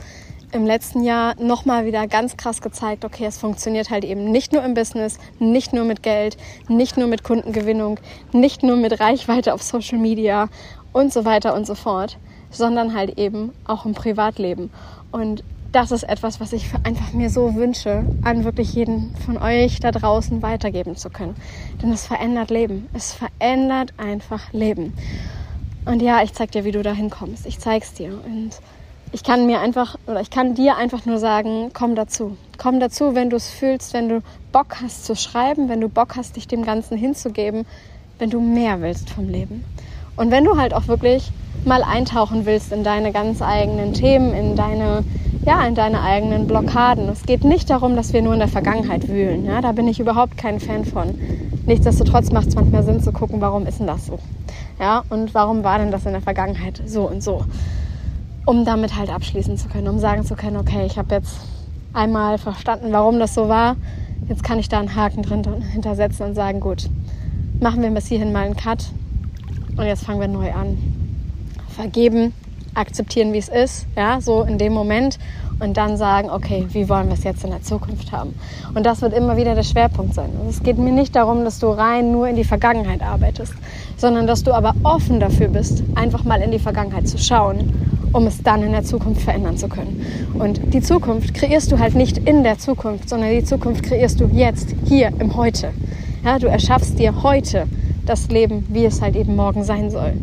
im 0.52 0.64
letzten 0.64 1.02
Jahr 1.02 1.34
nochmal 1.40 1.84
wieder 1.84 2.06
ganz 2.06 2.36
krass 2.36 2.62
gezeigt, 2.62 3.04
okay, 3.04 3.26
es 3.26 3.38
funktioniert 3.38 3.90
halt 3.90 4.04
eben 4.04 4.30
nicht 4.30 4.52
nur 4.52 4.64
im 4.64 4.74
Business, 4.74 5.18
nicht 5.38 5.72
nur 5.72 5.84
mit 5.84 6.02
Geld, 6.02 6.36
nicht 6.68 6.96
nur 6.96 7.06
mit 7.06 7.22
Kundengewinnung, 7.22 8.00
nicht 8.32 8.62
nur 8.62 8.76
mit 8.76 8.98
Reichweite 9.00 9.52
auf 9.52 9.62
Social 9.62 9.98
Media 9.98 10.48
und 10.92 11.12
so 11.12 11.24
weiter 11.24 11.54
und 11.54 11.66
so 11.66 11.74
fort, 11.74 12.16
sondern 12.50 12.94
halt 12.94 13.18
eben 13.18 13.52
auch 13.66 13.84
im 13.84 13.94
Privatleben. 13.94 14.70
Und 15.10 15.44
das 15.72 15.90
ist 15.90 16.02
etwas, 16.04 16.40
was 16.40 16.52
ich 16.52 16.66
einfach 16.84 17.12
mir 17.12 17.30
so 17.30 17.54
wünsche, 17.54 18.04
an 18.22 18.44
wirklich 18.44 18.74
jeden 18.74 19.14
von 19.24 19.36
euch 19.36 19.80
da 19.80 19.90
draußen 19.90 20.42
weitergeben 20.42 20.96
zu 20.96 21.10
können. 21.10 21.36
Denn 21.82 21.92
es 21.92 22.06
verändert 22.06 22.50
Leben. 22.50 22.88
Es 22.94 23.12
verändert 23.12 23.92
einfach 23.98 24.52
Leben. 24.52 24.94
Und 25.84 26.02
ja, 26.02 26.22
ich 26.22 26.32
zeig 26.32 26.52
dir, 26.52 26.64
wie 26.64 26.72
du 26.72 26.82
da 26.82 26.92
hinkommst. 26.92 27.46
Ich 27.46 27.58
zeig's 27.58 27.92
dir. 27.94 28.12
Und 28.24 28.50
ich 29.12 29.22
kann 29.22 29.46
mir 29.46 29.60
einfach 29.60 29.96
oder 30.06 30.20
ich 30.20 30.30
kann 30.30 30.54
dir 30.54 30.76
einfach 30.76 31.06
nur 31.06 31.18
sagen, 31.18 31.70
komm 31.72 31.94
dazu. 31.94 32.36
Komm 32.58 32.80
dazu, 32.80 33.14
wenn 33.14 33.30
du 33.30 33.36
es 33.36 33.48
fühlst, 33.48 33.94
wenn 33.94 34.08
du 34.08 34.22
Bock 34.52 34.76
hast 34.82 35.04
zu 35.04 35.14
schreiben, 35.16 35.68
wenn 35.68 35.80
du 35.80 35.88
Bock 35.88 36.16
hast, 36.16 36.36
dich 36.36 36.48
dem 36.48 36.64
Ganzen 36.64 36.96
hinzugeben, 36.98 37.66
wenn 38.18 38.30
du 38.30 38.40
mehr 38.40 38.80
willst 38.80 39.10
vom 39.10 39.28
Leben. 39.28 39.64
Und 40.16 40.30
wenn 40.30 40.44
du 40.44 40.58
halt 40.58 40.74
auch 40.74 40.88
wirklich 40.88 41.30
mal 41.64 41.82
eintauchen 41.82 42.44
willst 42.44 42.72
in 42.72 42.84
deine 42.84 43.12
ganz 43.12 43.40
eigenen 43.40 43.94
Themen, 43.94 44.34
in 44.34 44.56
deine, 44.56 45.04
ja, 45.48 45.66
in 45.66 45.74
deine 45.74 46.02
eigenen 46.02 46.46
Blockaden. 46.46 47.08
Es 47.08 47.22
geht 47.22 47.42
nicht 47.42 47.70
darum, 47.70 47.96
dass 47.96 48.12
wir 48.12 48.20
nur 48.20 48.34
in 48.34 48.38
der 48.38 48.48
Vergangenheit 48.48 49.08
wühlen. 49.08 49.46
Ja? 49.46 49.62
Da 49.62 49.72
bin 49.72 49.88
ich 49.88 49.98
überhaupt 49.98 50.36
kein 50.36 50.60
Fan 50.60 50.84
von. 50.84 51.18
Nichtsdestotrotz 51.64 52.30
macht 52.32 52.48
es 52.48 52.54
manchmal 52.54 52.82
Sinn 52.82 53.02
zu 53.02 53.12
gucken, 53.12 53.40
warum 53.40 53.66
ist 53.66 53.78
denn 53.80 53.86
das 53.86 54.04
so? 54.04 54.18
Ja, 54.78 55.04
und 55.08 55.32
warum 55.32 55.64
war 55.64 55.78
denn 55.78 55.90
das 55.90 56.04
in 56.04 56.12
der 56.12 56.20
Vergangenheit 56.20 56.82
so 56.84 57.08
und 57.08 57.22
so? 57.22 57.46
Um 58.44 58.66
damit 58.66 58.94
halt 58.94 59.08
abschließen 59.08 59.56
zu 59.56 59.68
können, 59.68 59.88
um 59.88 59.98
sagen 59.98 60.22
zu 60.22 60.36
können, 60.36 60.58
okay, 60.58 60.84
ich 60.84 60.98
habe 60.98 61.14
jetzt 61.14 61.38
einmal 61.94 62.36
verstanden, 62.36 62.88
warum 62.90 63.18
das 63.18 63.32
so 63.32 63.48
war. 63.48 63.76
Jetzt 64.28 64.44
kann 64.44 64.58
ich 64.58 64.68
da 64.68 64.78
einen 64.80 64.94
Haken 64.94 65.22
drin 65.22 65.42
hintersetzen 65.72 66.26
und 66.26 66.34
sagen, 66.34 66.60
gut, 66.60 66.90
machen 67.58 67.82
wir 67.82 67.90
bis 67.90 68.06
hierhin 68.06 68.32
mal 68.32 68.44
einen 68.44 68.56
Cut 68.56 68.84
und 69.78 69.86
jetzt 69.86 70.04
fangen 70.04 70.20
wir 70.20 70.28
neu 70.28 70.52
an 70.52 70.76
vergeben, 71.70 72.34
akzeptieren, 72.78 73.32
wie 73.32 73.38
es 73.38 73.48
ist, 73.48 73.86
ja, 73.96 74.20
so 74.20 74.42
in 74.42 74.58
dem 74.58 74.72
Moment 74.72 75.18
und 75.60 75.76
dann 75.76 75.96
sagen, 75.96 76.30
okay, 76.30 76.66
wie 76.70 76.88
wollen 76.88 77.08
wir 77.08 77.14
es 77.14 77.24
jetzt 77.24 77.44
in 77.44 77.50
der 77.50 77.62
Zukunft 77.62 78.12
haben? 78.12 78.34
Und 78.74 78.86
das 78.86 79.02
wird 79.02 79.12
immer 79.12 79.36
wieder 79.36 79.54
der 79.54 79.64
Schwerpunkt 79.64 80.14
sein. 80.14 80.30
Also 80.38 80.50
es 80.50 80.62
geht 80.62 80.78
mir 80.78 80.92
nicht 80.92 81.16
darum, 81.16 81.44
dass 81.44 81.58
du 81.58 81.68
rein 81.68 82.12
nur 82.12 82.28
in 82.28 82.36
die 82.36 82.44
Vergangenheit 82.44 83.02
arbeitest, 83.02 83.54
sondern 83.96 84.26
dass 84.26 84.44
du 84.44 84.52
aber 84.52 84.74
offen 84.84 85.20
dafür 85.20 85.48
bist, 85.48 85.82
einfach 85.94 86.24
mal 86.24 86.40
in 86.40 86.52
die 86.52 86.58
Vergangenheit 86.58 87.08
zu 87.08 87.18
schauen, 87.18 87.72
um 88.12 88.26
es 88.26 88.42
dann 88.42 88.62
in 88.62 88.72
der 88.72 88.84
Zukunft 88.84 89.22
verändern 89.22 89.56
zu 89.56 89.68
können. 89.68 90.06
Und 90.38 90.72
die 90.72 90.80
Zukunft 90.80 91.34
kreierst 91.34 91.72
du 91.72 91.78
halt 91.78 91.94
nicht 91.94 92.18
in 92.18 92.42
der 92.42 92.58
Zukunft, 92.58 93.08
sondern 93.08 93.30
die 93.30 93.44
Zukunft 93.44 93.82
kreierst 93.82 94.20
du 94.20 94.26
jetzt, 94.26 94.74
hier, 94.84 95.12
im 95.18 95.36
Heute. 95.36 95.72
Ja, 96.24 96.38
du 96.38 96.46
erschaffst 96.46 96.98
dir 96.98 97.22
heute 97.22 97.66
das 98.06 98.28
Leben, 98.28 98.66
wie 98.70 98.84
es 98.84 99.02
halt 99.02 99.16
eben 99.16 99.36
morgen 99.36 99.64
sein 99.64 99.90
soll. 99.90 100.14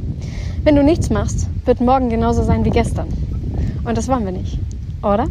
Wenn 0.65 0.75
du 0.75 0.83
nichts 0.83 1.11
machst, 1.11 1.45
wird 1.65 1.79
morgen 1.79 2.09
genauso 2.09 2.43
sein 2.43 2.65
wie 2.65 2.71
gestern. 2.71 3.07
Und 3.83 3.95
das 3.99 4.07
wollen 4.07 4.25
wir 4.25 4.31
nicht, 4.31 4.57
oder? 5.03 5.27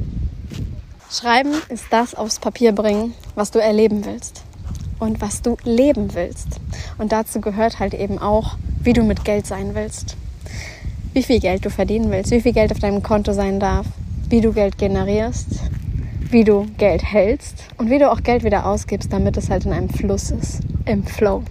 Schreiben 1.10 1.54
ist 1.70 1.86
das 1.90 2.14
aufs 2.14 2.38
Papier 2.38 2.70
bringen, 2.70 3.14
was 3.34 3.50
du 3.50 3.58
erleben 3.58 4.04
willst 4.04 4.44
und 5.00 5.20
was 5.20 5.42
du 5.42 5.56
leben 5.64 6.14
willst. 6.14 6.60
Und 6.98 7.10
dazu 7.10 7.40
gehört 7.40 7.80
halt 7.80 7.94
eben 7.94 8.20
auch, 8.20 8.56
wie 8.80 8.92
du 8.92 9.02
mit 9.02 9.24
Geld 9.24 9.44
sein 9.44 9.74
willst. 9.74 10.16
Wie 11.14 11.24
viel 11.24 11.40
Geld 11.40 11.64
du 11.64 11.70
verdienen 11.70 12.12
willst, 12.12 12.30
wie 12.30 12.40
viel 12.40 12.52
Geld 12.52 12.70
auf 12.70 12.78
deinem 12.78 13.02
Konto 13.02 13.32
sein 13.32 13.58
darf, 13.58 13.86
wie 14.28 14.40
du 14.40 14.52
Geld 14.52 14.78
generierst, 14.78 15.48
wie 16.30 16.44
du 16.44 16.68
Geld 16.78 17.02
hältst 17.02 17.64
und 17.76 17.90
wie 17.90 17.98
du 17.98 18.08
auch 18.08 18.22
Geld 18.22 18.44
wieder 18.44 18.66
ausgibst, 18.66 19.12
damit 19.12 19.36
es 19.36 19.50
halt 19.50 19.64
in 19.66 19.72
einem 19.72 19.88
Fluss 19.88 20.30
ist, 20.30 20.60
im 20.84 21.02
Flow. 21.02 21.42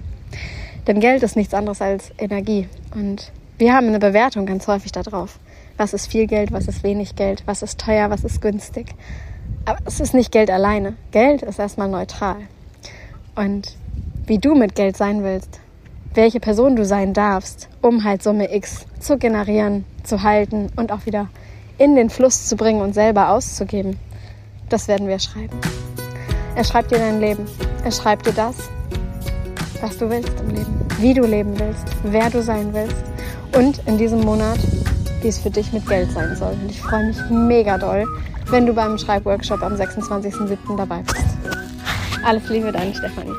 Denn 0.88 1.02
Geld 1.02 1.22
ist 1.22 1.36
nichts 1.36 1.54
anderes 1.54 1.82
als 1.82 2.12
Energie. 2.18 2.70
Und 2.96 3.34
wir 3.64 3.74
haben 3.74 3.88
eine 3.88 4.00
Bewertung 4.00 4.46
ganz 4.46 4.68
häufig 4.68 4.92
darauf. 4.92 5.40
Was 5.78 5.94
ist 5.94 6.08
viel 6.08 6.28
Geld, 6.28 6.52
was 6.52 6.68
ist 6.68 6.84
wenig 6.84 7.16
Geld, 7.16 7.44
was 7.46 7.62
ist 7.62 7.80
teuer, 7.80 8.10
was 8.10 8.26
ist 8.26 8.42
günstig. 8.42 8.94
Aber 9.64 9.78
es 9.86 10.02
ist 10.02 10.14
nicht 10.14 10.34
Geld 10.34 10.52
alleine. 10.52 10.96
Geld 11.12 11.44
ist 11.44 11.60
erstmal 11.60 11.88
neutral. 11.88 12.36
Und 13.36 13.78
wie 14.26 14.38
du 14.38 14.54
mit 14.54 14.76
Geld 14.76 14.98
sein 14.98 15.24
willst, 15.24 15.62
welche 16.14 16.42
Person 16.42 16.76
du 16.76 16.84
sein 16.84 17.14
darfst, 17.14 17.70
um 17.82 18.04
halt 18.04 18.22
Summe 18.22 18.54
X 18.54 18.86
zu 19.00 19.18
generieren, 19.18 19.86
zu 20.04 20.24
halten 20.24 20.68
und 20.76 20.92
auch 20.92 21.06
wieder 21.06 21.30
in 21.78 21.96
den 21.96 22.10
Fluss 22.10 22.50
zu 22.50 22.58
bringen 22.58 22.82
und 22.82 22.92
selber 22.92 23.30
auszugeben, 23.30 23.98
das 24.68 24.90
werden 24.90 25.08
wir 25.08 25.20
schreiben. 25.20 25.58
Er 26.58 26.66
schreibt 26.66 26.92
dir 26.92 27.00
dein 27.00 27.22
Leben. 27.22 27.46
Er 27.86 27.92
schreibt 27.94 28.28
dir 28.28 28.34
das, 28.34 28.58
was 29.80 29.98
du 29.98 30.10
willst 30.10 30.38
im 30.42 30.50
Leben, 30.50 30.86
wie 31.00 31.14
du 31.14 31.26
leben 31.26 31.58
willst, 31.58 31.86
wer 32.04 32.30
du 32.30 32.44
sein 32.44 32.74
willst 32.74 33.14
und 33.56 33.82
in 33.88 33.98
diesem 33.98 34.22
Monat, 34.22 34.60
wie 35.22 35.28
es 35.28 35.38
für 35.38 35.50
dich 35.50 35.72
mit 35.74 35.88
Geld 35.88 36.12
sein 36.12 36.36
soll. 36.36 36.54
Und 36.62 36.70
ich 36.70 36.82
freue 36.82 37.08
mich 37.08 37.18
mega 37.30 37.78
doll, 37.78 38.06
wenn 38.48 38.66
du 38.66 38.74
beim 38.74 38.98
Schreibworkshop 38.98 39.62
am 39.62 39.74
26.07. 39.74 40.76
dabei 40.76 41.02
bist. 41.02 41.26
Alles 42.26 42.48
Liebe, 42.50 42.72
deine 42.72 42.94
Stefanie. 42.94 43.34